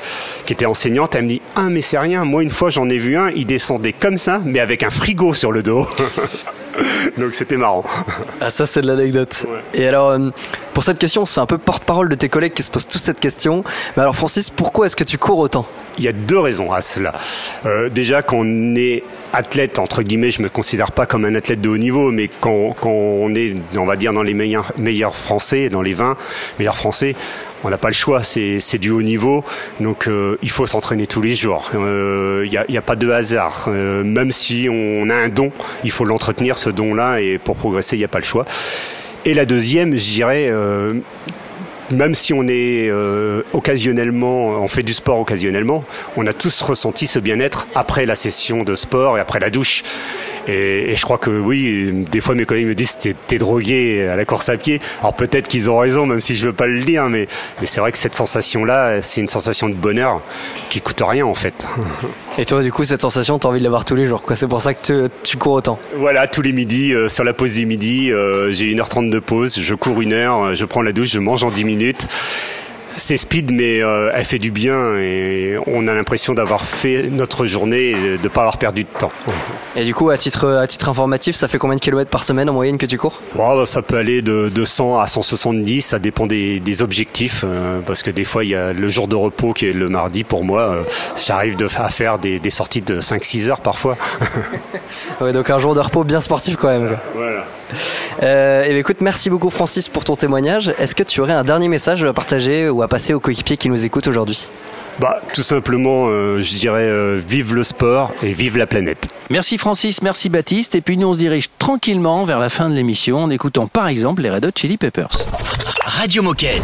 qui 0.46 0.52
était 0.52 0.66
enseignante, 0.66 1.14
elle 1.14 1.24
me 1.24 1.28
dit, 1.28 1.42
ah 1.56 1.68
mais 1.70 1.80
c'est 1.80 1.98
rien. 1.98 2.24
Moi, 2.24 2.42
une 2.42 2.50
fois, 2.50 2.70
j'en 2.70 2.88
ai 2.88 2.98
vu 2.98 3.16
un, 3.16 3.30
il 3.30 3.46
descendait 3.46 3.92
comme 3.92 4.18
ça, 4.18 4.40
mais 4.44 4.60
avec 4.60 4.82
un 4.82 4.90
frigo 4.90 5.34
sur 5.34 5.52
le 5.52 5.62
dos. 5.62 5.86
Donc 7.18 7.34
c'était 7.34 7.56
marrant. 7.56 7.84
Ah 8.40 8.50
ça 8.50 8.66
c'est 8.66 8.82
de 8.82 8.86
l'anecdote. 8.86 9.46
Et 9.74 9.86
alors 9.86 10.10
euh, 10.10 10.30
pour 10.72 10.82
cette 10.82 10.98
question, 10.98 11.22
on 11.22 11.26
se 11.26 11.34
fait 11.34 11.40
un 11.40 11.46
peu 11.46 11.58
porte-parole 11.58 12.08
de 12.08 12.14
tes 12.14 12.28
collègues 12.28 12.54
qui 12.54 12.62
se 12.62 12.70
posent 12.70 12.88
tous 12.88 12.98
cette 12.98 13.20
question. 13.20 13.64
Mais 13.96 14.02
alors 14.02 14.16
Francis, 14.16 14.50
pourquoi 14.50 14.86
est-ce 14.86 14.96
que 14.96 15.04
tu 15.04 15.18
cours 15.18 15.38
autant? 15.38 15.66
Il 15.98 16.04
y 16.04 16.08
a 16.08 16.12
deux 16.12 16.38
raisons 16.38 16.72
à 16.72 16.80
cela. 16.80 17.14
Euh, 17.66 17.88
déjà, 17.88 18.22
qu'on 18.22 18.74
est 18.74 19.04
athlète, 19.32 19.78
entre 19.78 20.02
guillemets, 20.02 20.32
je 20.32 20.42
me 20.42 20.48
considère 20.48 20.90
pas 20.90 21.06
comme 21.06 21.24
un 21.24 21.34
athlète 21.36 21.60
de 21.60 21.68
haut 21.68 21.78
niveau, 21.78 22.10
mais 22.10 22.28
quand, 22.40 22.74
quand 22.80 22.90
on 22.90 23.32
est, 23.34 23.54
on 23.76 23.86
va 23.86 23.94
dire, 23.96 24.12
dans 24.12 24.24
les 24.24 24.34
meilleurs, 24.34 24.72
meilleurs 24.76 25.14
français, 25.14 25.68
dans 25.68 25.82
les 25.82 25.94
20 25.94 26.16
meilleurs 26.58 26.76
français, 26.76 27.14
on 27.64 27.70
n'a 27.70 27.78
pas 27.78 27.88
le 27.88 27.94
choix, 27.94 28.22
c'est 28.22 28.78
du 28.78 28.90
haut 28.90 29.02
niveau, 29.02 29.42
donc 29.80 30.06
euh, 30.06 30.38
il 30.42 30.50
faut 30.50 30.66
s'entraîner 30.66 31.06
tous 31.06 31.22
les 31.22 31.34
jours. 31.34 31.70
Euh, 31.74 32.46
Il 32.46 32.64
n'y 32.68 32.78
a, 32.78 32.82
pas 32.82 32.94
de 32.96 33.10
hasard. 33.10 33.66
Euh, 33.68 34.04
même 34.04 34.32
si 34.32 34.68
on 34.70 35.08
a 35.08 35.14
un 35.14 35.28
don, 35.28 35.50
il 35.82 35.90
faut 35.90 36.04
l'entretenir, 36.04 36.58
ce 36.58 36.70
don-là, 36.70 37.20
et 37.20 37.38
pour 37.38 37.56
progresser, 37.56 37.96
il 37.96 38.00
n'y 38.00 38.04
a 38.04 38.08
pas 38.08 38.18
le 38.18 38.24
choix. 38.24 38.44
Et 39.24 39.32
la 39.32 39.46
deuxième, 39.46 39.96
je 39.96 40.04
dirais, 40.04 40.48
euh, 40.50 41.00
même 41.90 42.14
si 42.14 42.32
on 42.32 42.44
euh, 42.48 43.42
on 43.52 44.68
fait 44.68 44.82
du 44.82 44.92
sport 44.92 45.18
occasionnellement, 45.18 45.84
on 46.16 46.26
a 46.26 46.32
tous 46.32 46.62
ressenti 46.62 47.06
ce 47.06 47.18
bien-être 47.18 47.66
après 47.74 48.06
la 48.06 48.14
session 48.14 48.62
de 48.62 48.74
sport 48.74 49.16
et 49.16 49.20
après 49.20 49.40
la 49.40 49.50
douche. 49.50 49.82
Et, 50.48 50.92
et 50.92 50.96
je 50.96 51.02
crois 51.02 51.18
que 51.18 51.30
oui, 51.30 51.92
des 52.10 52.20
fois 52.20 52.34
mes 52.34 52.44
collègues 52.44 52.66
me 52.66 52.74
disent 52.74 52.96
t'es, 52.98 53.14
t'es 53.26 53.38
drogué 53.38 54.06
à 54.08 54.16
la 54.16 54.24
course 54.24 54.48
à 54.48 54.56
pied. 54.56 54.80
Alors 55.00 55.14
peut-être 55.14 55.48
qu'ils 55.48 55.70
ont 55.70 55.78
raison, 55.78 56.06
même 56.06 56.20
si 56.20 56.34
je 56.34 56.46
veux 56.46 56.52
pas 56.52 56.66
le 56.66 56.80
dire, 56.82 57.08
mais, 57.08 57.26
mais 57.60 57.66
c'est 57.66 57.80
vrai 57.80 57.92
que 57.92 57.98
cette 57.98 58.14
sensation-là, 58.14 59.02
c'est 59.02 59.20
une 59.20 59.28
sensation 59.28 59.68
de 59.68 59.74
bonheur 59.74 60.20
qui 60.70 60.80
coûte 60.80 61.02
rien 61.04 61.26
en 61.26 61.34
fait. 61.34 61.66
Et 62.38 62.44
toi 62.44 62.62
du 62.62 62.72
coup 62.72 62.84
cette 62.84 63.02
sensation, 63.02 63.38
t'as 63.38 63.48
envie 63.48 63.60
de 63.60 63.64
l'avoir 63.64 63.84
tous 63.84 63.94
les 63.94 64.06
jours 64.06 64.22
quoi. 64.22 64.36
C'est 64.36 64.48
pour 64.48 64.60
ça 64.60 64.74
que 64.74 65.08
tu, 65.08 65.12
tu 65.22 65.36
cours 65.36 65.54
autant. 65.54 65.78
Voilà, 65.96 66.26
tous 66.26 66.42
les 66.42 66.52
midis, 66.52 66.92
euh, 66.92 67.08
sur 67.08 67.24
la 67.24 67.32
pause 67.32 67.54
du 67.54 67.66
midi, 67.66 68.10
euh, 68.12 68.52
j'ai 68.52 68.66
1h30 68.66 69.10
de 69.10 69.18
pause, 69.18 69.58
je 69.60 69.74
cours 69.74 70.00
une 70.02 70.12
heure, 70.12 70.42
euh, 70.42 70.54
je 70.54 70.64
prends 70.64 70.82
la 70.82 70.92
douche, 70.92 71.10
je 71.10 71.18
mange 71.20 71.44
en 71.44 71.50
10 71.50 71.64
minutes. 71.64 72.06
C'est 72.96 73.16
speed, 73.16 73.50
mais 73.52 73.82
euh, 73.82 74.10
elle 74.14 74.24
fait 74.24 74.38
du 74.38 74.50
bien 74.50 74.96
et 74.96 75.56
on 75.66 75.88
a 75.88 75.94
l'impression 75.94 76.32
d'avoir 76.32 76.64
fait 76.64 77.08
notre 77.10 77.44
journée 77.46 77.90
et 77.90 77.94
de 78.18 78.22
ne 78.22 78.28
pas 78.28 78.42
avoir 78.42 78.58
perdu 78.58 78.84
de 78.84 78.98
temps. 78.98 79.10
Et 79.76 79.84
du 79.84 79.94
coup 79.94 80.10
à 80.10 80.16
titre 80.16 80.48
à 80.48 80.66
titre 80.66 80.88
informatif, 80.88 81.34
ça 81.34 81.48
fait 81.48 81.58
combien 81.58 81.76
de 81.76 81.80
kilomètres 81.80 82.10
par 82.10 82.22
semaine 82.22 82.48
en 82.48 82.52
moyenne 82.52 82.78
que 82.78 82.86
tu 82.86 82.96
cours? 82.96 83.20
Ça 83.66 83.82
peut 83.82 83.96
aller 83.96 84.22
de, 84.22 84.48
de 84.48 84.64
100 84.64 85.00
à 85.00 85.06
170, 85.06 85.82
ça 85.82 85.98
dépend 85.98 86.26
des, 86.26 86.60
des 86.60 86.82
objectifs, 86.82 87.44
euh, 87.44 87.80
parce 87.84 88.02
que 88.02 88.10
des 88.10 88.24
fois 88.24 88.44
il 88.44 88.50
y 88.50 88.54
a 88.54 88.72
le 88.72 88.88
jour 88.88 89.08
de 89.08 89.16
repos 89.16 89.52
qui 89.52 89.66
est 89.66 89.72
le 89.72 89.88
mardi 89.88 90.22
pour 90.22 90.44
moi, 90.44 90.60
euh, 90.60 90.82
j'arrive 91.16 91.56
à 91.76 91.88
faire 91.88 92.18
des, 92.18 92.38
des 92.38 92.50
sorties 92.50 92.82
de 92.82 93.00
5-6 93.00 93.48
heures 93.48 93.60
parfois. 93.60 93.96
Ouais, 95.20 95.32
donc 95.32 95.50
un 95.50 95.58
jour 95.58 95.74
de 95.74 95.80
repos 95.80 96.04
bien 96.04 96.20
sportif 96.20 96.56
quand 96.56 96.68
même. 96.68 96.96
Voilà. 97.14 97.44
Et 98.20 98.70
bien, 98.70 98.76
écoute, 98.76 98.98
merci 99.00 99.30
beaucoup 99.30 99.50
Francis 99.50 99.88
pour 99.88 100.04
ton 100.04 100.14
témoignage. 100.14 100.72
Est-ce 100.78 100.94
que 100.94 101.02
tu 101.02 101.20
aurais 101.20 101.32
un 101.32 101.44
dernier 101.44 101.68
message 101.68 102.04
à 102.04 102.12
partager 102.12 102.68
ou 102.68 102.82
à 102.82 102.83
passer 102.88 103.14
aux 103.14 103.20
coéquipiers 103.20 103.56
qui 103.56 103.68
nous 103.68 103.84
écoutent 103.84 104.06
aujourd'hui 104.06 104.38
Bah, 105.00 105.20
tout 105.32 105.42
simplement, 105.42 106.06
euh, 106.08 106.40
je 106.40 106.54
dirais 106.56 106.82
euh, 106.82 107.20
vive 107.26 107.54
le 107.54 107.64
sport 107.64 108.12
et 108.22 108.32
vive 108.32 108.56
la 108.56 108.66
planète. 108.66 109.08
Merci 109.30 109.58
Francis, 109.58 110.02
merci 110.02 110.28
Baptiste. 110.28 110.74
Et 110.74 110.80
puis 110.80 110.96
nous 110.96 111.08
on 111.08 111.14
se 111.14 111.18
dirige 111.18 111.48
tranquillement 111.58 112.24
vers 112.24 112.38
la 112.38 112.48
fin 112.48 112.68
de 112.68 112.74
l'émission 112.74 113.18
en 113.18 113.30
écoutant 113.30 113.66
par 113.66 113.88
exemple 113.88 114.22
les 114.22 114.30
Red 114.30 114.44
Hot 114.44 114.50
Chili 114.56 114.76
Peppers. 114.76 115.26
Radio 115.84 116.22
Moquette. 116.22 116.62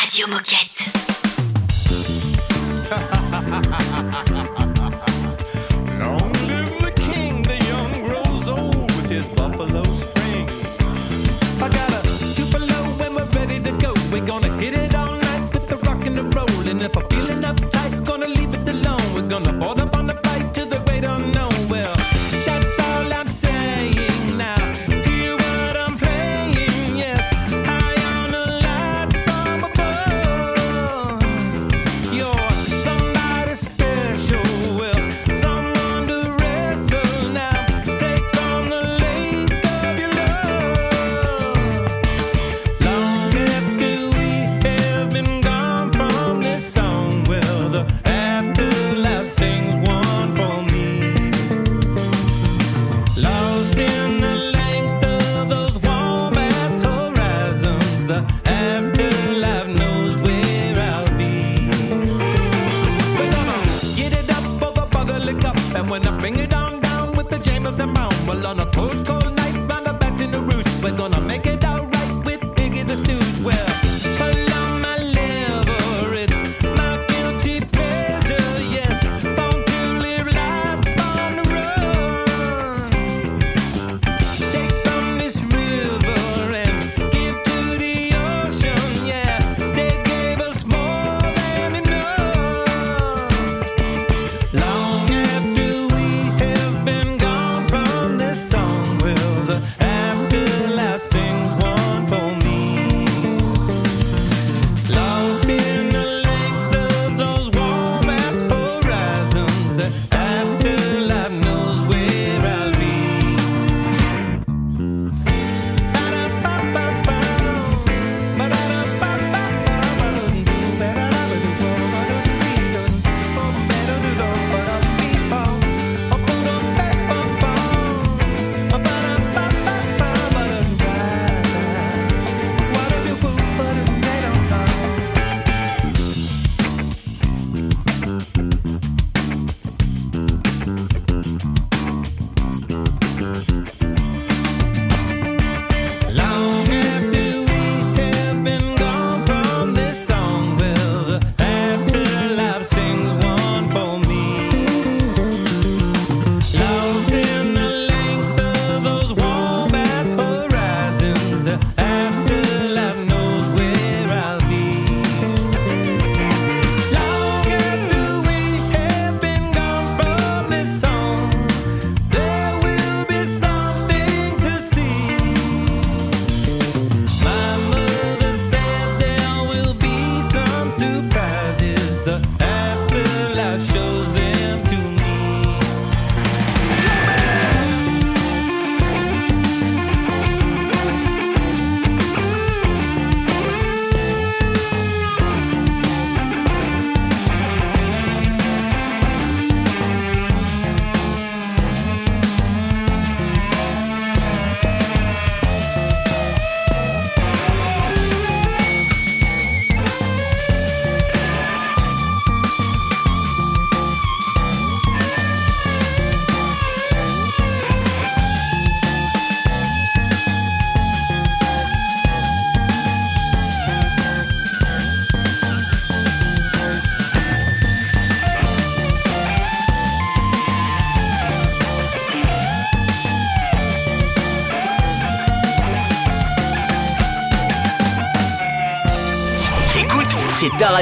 Radio 0.00 0.26
Moquette. 0.28 1.01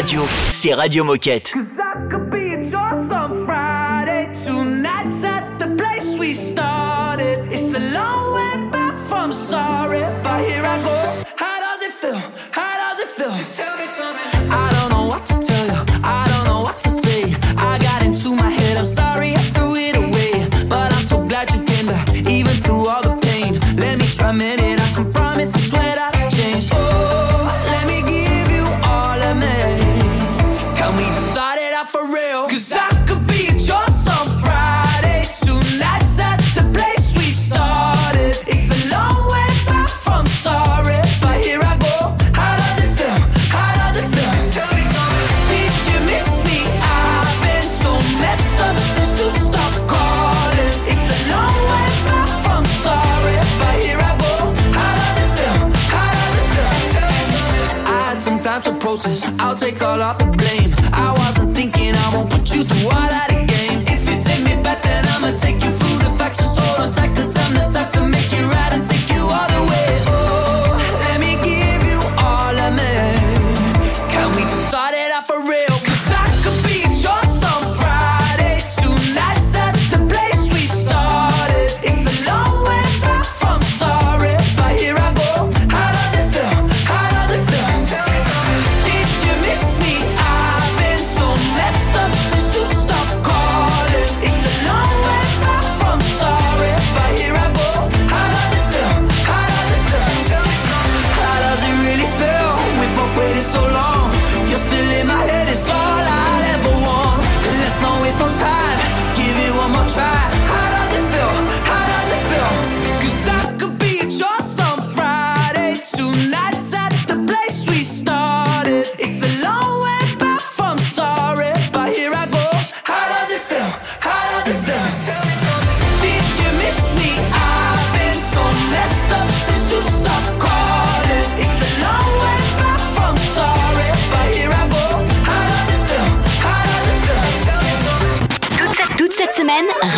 radio, 0.01 0.23
c'est 0.49 0.73
Radio 0.73 1.05
Moquette. 1.05 1.53
I'll 59.39 59.55
take 59.55 59.81
all 59.83 60.03
of 60.03 60.19
the 60.19 60.25
blame. 60.37 60.70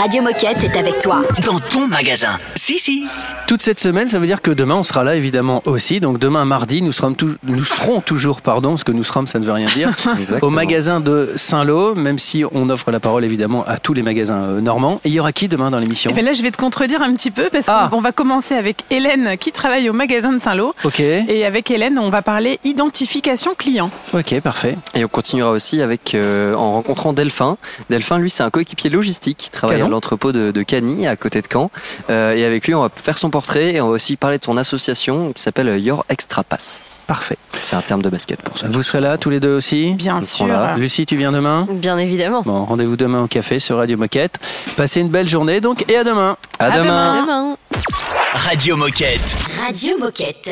Radio 0.02 0.20
Moquette 0.20 0.64
est 0.64 0.76
avec 0.76 0.98
toi. 0.98 1.22
Dans 1.46 1.60
ton 1.60 1.86
magasin. 1.86 2.36
Si, 2.56 2.80
si. 2.80 3.06
Toute 3.46 3.62
cette 3.62 3.78
semaine, 3.78 4.08
ça 4.08 4.18
veut 4.18 4.26
dire 4.26 4.42
que 4.42 4.50
demain, 4.50 4.74
on 4.74 4.82
sera 4.82 5.04
là 5.04 5.14
évidemment 5.14 5.62
aussi. 5.64 6.00
Donc 6.00 6.18
demain, 6.18 6.44
mardi, 6.44 6.82
nous 6.82 6.90
serons, 6.90 7.14
nous 7.44 7.62
serons 7.62 8.00
toujours, 8.00 8.40
pardon, 8.40 8.76
ce 8.76 8.82
que 8.82 8.90
nous 8.90 9.04
serons, 9.04 9.26
ça 9.26 9.38
ne 9.38 9.44
veut 9.44 9.52
rien 9.52 9.68
dire, 9.68 9.92
au 10.42 10.50
magasin 10.50 10.98
de 10.98 11.32
Saint-Lô, 11.36 11.94
même 11.94 12.18
si 12.18 12.44
on 12.50 12.68
offre 12.68 12.90
la 12.90 12.98
parole 12.98 13.24
évidemment 13.24 13.64
à 13.64 13.78
tous 13.78 13.92
les 13.92 14.02
magasins 14.02 14.42
euh, 14.42 14.60
normands. 14.60 15.00
Et 15.04 15.08
il 15.08 15.14
y 15.14 15.20
aura 15.20 15.32
qui 15.32 15.46
demain 15.46 15.70
dans 15.70 15.78
l'émission 15.78 16.10
Mais 16.16 16.22
Là, 16.22 16.32
je 16.32 16.42
vais 16.42 16.50
te 16.50 16.56
contredire 16.56 17.00
un 17.00 17.12
petit 17.12 17.30
peu 17.30 17.48
parce 17.52 17.68
ah. 17.68 17.86
qu'on 17.92 18.00
va 18.00 18.10
commencer 18.10 18.54
avec 18.54 18.84
Hélène 18.90 19.36
qui 19.38 19.52
travaille 19.52 19.88
au 19.88 19.92
magasin 19.92 20.32
de 20.32 20.38
Saint-Lô. 20.38 20.74
Ok. 20.82 20.98
Et 20.98 21.44
avec 21.46 21.70
Hélène, 21.70 22.00
on 22.00 22.10
va 22.10 22.22
parler 22.22 22.58
identification 22.64 23.54
client. 23.56 23.90
Ok, 24.14 24.40
parfait. 24.40 24.76
Et 24.96 25.04
on 25.04 25.08
continuera 25.08 25.50
aussi 25.50 25.80
avec 25.80 26.16
euh, 26.16 26.54
en 26.54 26.72
rencontrant 26.72 27.12
Delphin. 27.12 27.56
Delphin, 27.88 28.18
lui, 28.18 28.30
c'est 28.30 28.42
un 28.42 28.50
coéquipier 28.50 28.90
logistique 28.90 29.36
qui 29.36 29.50
travaille 29.50 29.91
l'entrepôt 29.92 30.32
de, 30.32 30.50
de 30.50 31.06
à 31.06 31.16
côté 31.16 31.40
de 31.40 31.46
Caen. 31.52 31.70
Euh, 32.10 32.34
et 32.34 32.44
avec 32.44 32.66
lui, 32.66 32.74
on 32.74 32.82
va 32.82 32.90
faire 32.94 33.18
son 33.18 33.30
portrait 33.30 33.74
et 33.74 33.80
on 33.80 33.88
va 33.88 33.94
aussi 33.94 34.16
parler 34.16 34.38
de 34.38 34.44
son 34.44 34.56
association 34.56 35.32
qui 35.32 35.42
s'appelle 35.42 35.78
Your 35.80 36.04
Extra 36.08 36.42
Pass. 36.42 36.82
Parfait. 37.06 37.36
C'est 37.62 37.76
un 37.76 37.82
terme 37.82 38.00
de 38.00 38.08
basket 38.08 38.40
pour 38.40 38.56
ça. 38.56 38.68
Vous 38.70 38.82
serez 38.82 39.00
là 39.00 39.18
tous 39.18 39.28
les 39.28 39.38
deux 39.40 39.54
aussi 39.54 39.92
Bien 39.94 40.22
sûr. 40.22 40.46
Lucie, 40.76 41.04
tu 41.04 41.16
viens 41.16 41.32
demain 41.32 41.66
Bien 41.70 41.98
évidemment. 41.98 42.42
Bon, 42.44 42.64
rendez-vous 42.64 42.96
demain 42.96 43.22
au 43.22 43.26
café 43.26 43.58
sur 43.58 43.76
Radio 43.76 43.98
Moquette. 43.98 44.38
Passez 44.76 45.00
une 45.00 45.10
belle 45.10 45.28
journée 45.28 45.60
donc 45.60 45.84
et 45.90 45.96
à 45.96 46.04
demain. 46.04 46.36
À, 46.58 46.70
demain. 46.70 47.20
demain. 47.22 47.56
Radio 48.32 48.76
Moquette. 48.76 49.20
Radio 49.60 49.98
Moquette. 49.98 50.48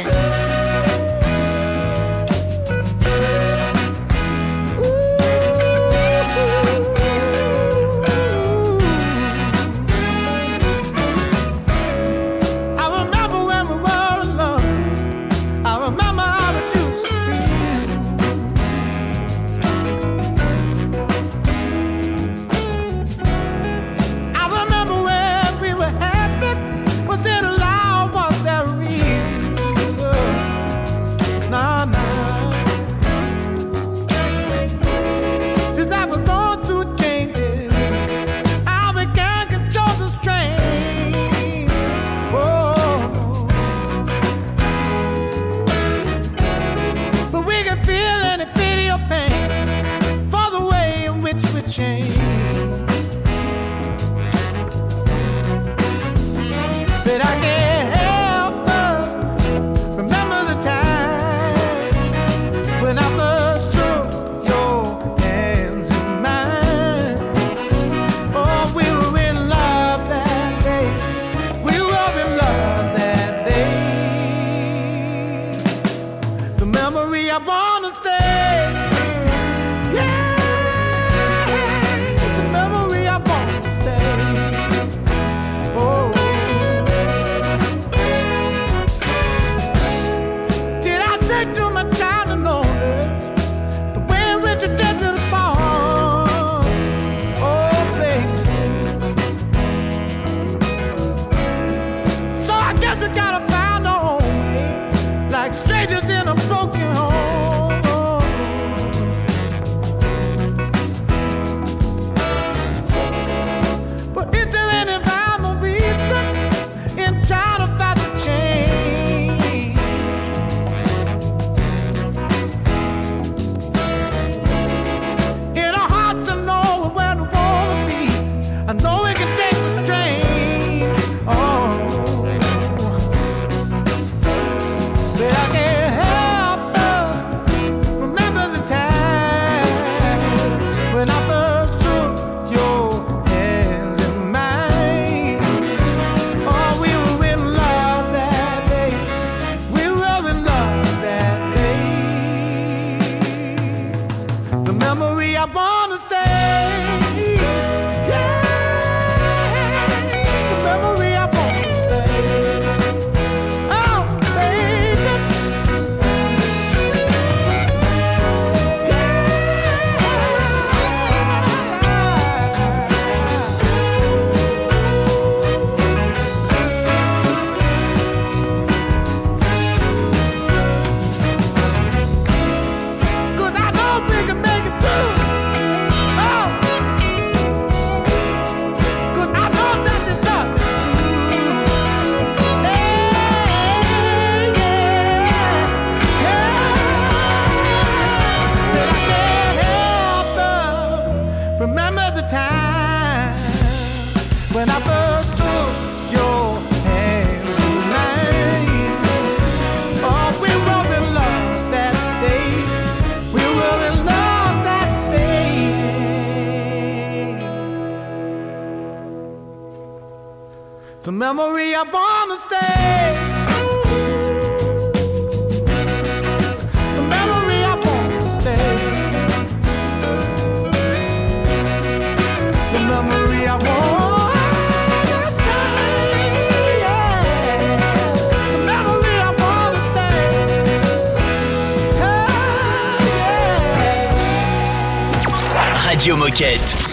I 77.41 77.45
wanna 77.47 77.91
stay. 77.91 78.10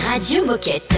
Radio 0.04 0.44
Moquette. 0.44 0.97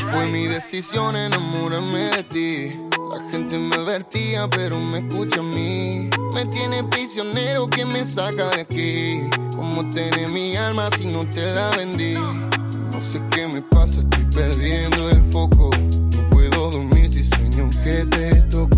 No 0.00 0.08
fue 0.08 0.26
mi 0.26 0.46
decisión 0.46 1.16
enamorarme 1.16 1.98
de 2.16 2.22
ti. 2.24 2.70
La 3.12 3.30
gente 3.30 3.58
me 3.58 3.76
advertía, 3.76 4.48
pero 4.48 4.78
me 4.78 4.98
escucha 4.98 5.40
a 5.40 5.42
mí. 5.42 6.10
Me 6.34 6.46
tiene 6.46 6.84
prisionero 6.84 7.66
que 7.68 7.84
me 7.86 8.04
saca 8.04 8.48
de 8.50 8.60
aquí. 8.60 9.22
¿Cómo 9.56 9.88
tener 9.90 10.28
mi 10.32 10.54
alma 10.54 10.88
si 10.96 11.06
no 11.06 11.28
te 11.28 11.50
la 11.52 11.70
vendí? 11.76 12.12
No 12.12 13.00
sé 13.00 13.22
qué 13.30 13.48
me 13.48 13.62
pasa, 13.62 14.00
estoy 14.00 14.24
perdiendo 14.26 15.08
el 15.10 15.24
foco. 15.24 15.70
No 16.14 16.30
puedo 16.30 16.70
dormir 16.70 17.12
si 17.12 17.24
sueño 17.24 17.70
que 17.82 18.04
te 18.04 18.42
toco. 18.42 18.75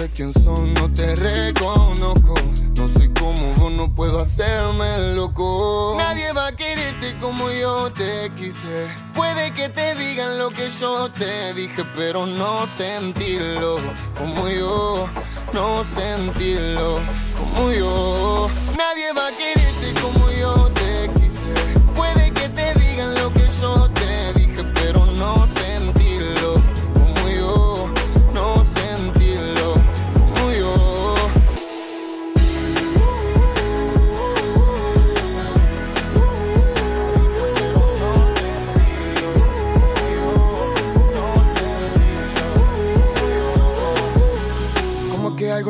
Sé 0.00 0.10
quién 0.14 0.32
son, 0.32 0.72
no 0.72 0.90
te 0.90 1.14
reconozco. 1.14 2.32
No 2.74 2.88
soy 2.88 3.12
como 3.12 3.52
vos, 3.56 3.70
no 3.72 3.94
puedo 3.94 4.18
hacerme 4.20 5.14
loco. 5.14 5.94
Nadie 5.98 6.32
va 6.32 6.46
a 6.46 6.56
quererte 6.56 7.18
como 7.20 7.50
yo 7.50 7.92
te 7.92 8.32
quise. 8.34 8.88
Puede 9.12 9.50
que 9.52 9.68
te 9.68 9.94
digan 9.96 10.38
lo 10.38 10.48
que 10.48 10.70
yo 10.70 11.10
te 11.10 11.52
dije, 11.52 11.84
pero 11.94 12.24
no 12.24 12.66
sentirlo 12.66 13.76
como 14.16 14.48
yo. 14.48 15.06
No 15.52 15.84
sentirlo 15.84 16.98
como 17.36 17.70
yo. 17.70 18.48
Nadie 18.78 19.12
va 19.12 19.26
a 19.26 19.32
quererte 19.32 19.69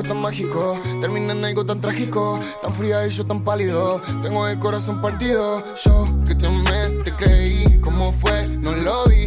algo 0.01 0.15
tan 0.15 0.23
mágico 0.23 0.81
termina 1.01 1.33
en 1.33 1.45
algo 1.45 1.67
tan 1.67 1.81
trágico, 1.81 2.41
tan 2.63 2.73
fría 2.73 3.07
y 3.07 3.11
yo 3.11 3.27
tan 3.27 3.45
pálido. 3.45 4.01
Tengo 4.23 4.49
el 4.49 4.59
corazón 4.59 5.01
partido. 5.01 5.63
Yo 5.85 6.05
que 6.27 6.35
te 6.35 6.47
amé, 6.47 7.03
te 7.05 7.15
creí. 7.17 7.81
¿Cómo 7.81 8.13
fue? 8.13 8.45
No 8.61 8.73
lo 8.73 9.05
vi. 9.07 9.27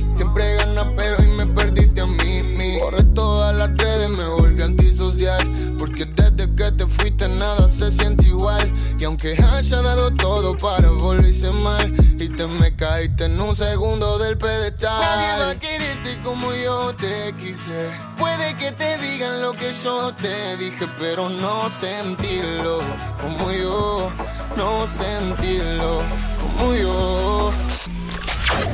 Aunque 9.14 9.38
haya 9.44 9.80
dado 9.80 10.12
todo 10.12 10.58
para 10.58 10.90
volverse 10.90 11.52
mal, 11.62 11.94
y 12.20 12.30
te 12.30 12.48
me 12.48 12.76
caíste 12.76 13.26
en 13.26 13.40
un 13.40 13.56
segundo 13.56 14.18
del 14.18 14.36
pedestal. 14.40 15.00
Nadie 15.00 15.40
va 15.40 15.50
a 15.52 15.56
quererte 15.56 16.20
como 16.24 16.52
yo 16.52 16.96
te 16.96 17.32
quise. 17.38 17.92
Puede 18.18 18.56
que 18.58 18.72
te 18.72 18.98
digan 18.98 19.40
lo 19.44 19.54
que 19.54 19.72
yo 19.84 20.12
te 20.16 20.58
dije, 20.58 20.88
pero 21.00 21.30
no 21.30 21.70
sentirlo 21.70 22.80
como 23.22 23.52
yo. 23.52 24.10
No 24.58 24.88
sentirlo 24.88 26.02
como 26.42 26.74
yo. 26.74 27.52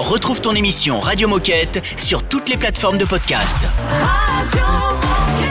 Retrouve 0.10 0.40
ton 0.40 0.56
émission 0.56 1.02
Radio 1.02 1.28
Moquette 1.28 1.84
sur 1.98 2.24
toutes 2.24 2.48
les 2.48 2.58
plateformes 2.58 2.98
de 2.98 3.06
podcast. 3.06 3.58
Radio 4.00 4.62
Radio 4.62 4.66
Moquette. 5.02 5.49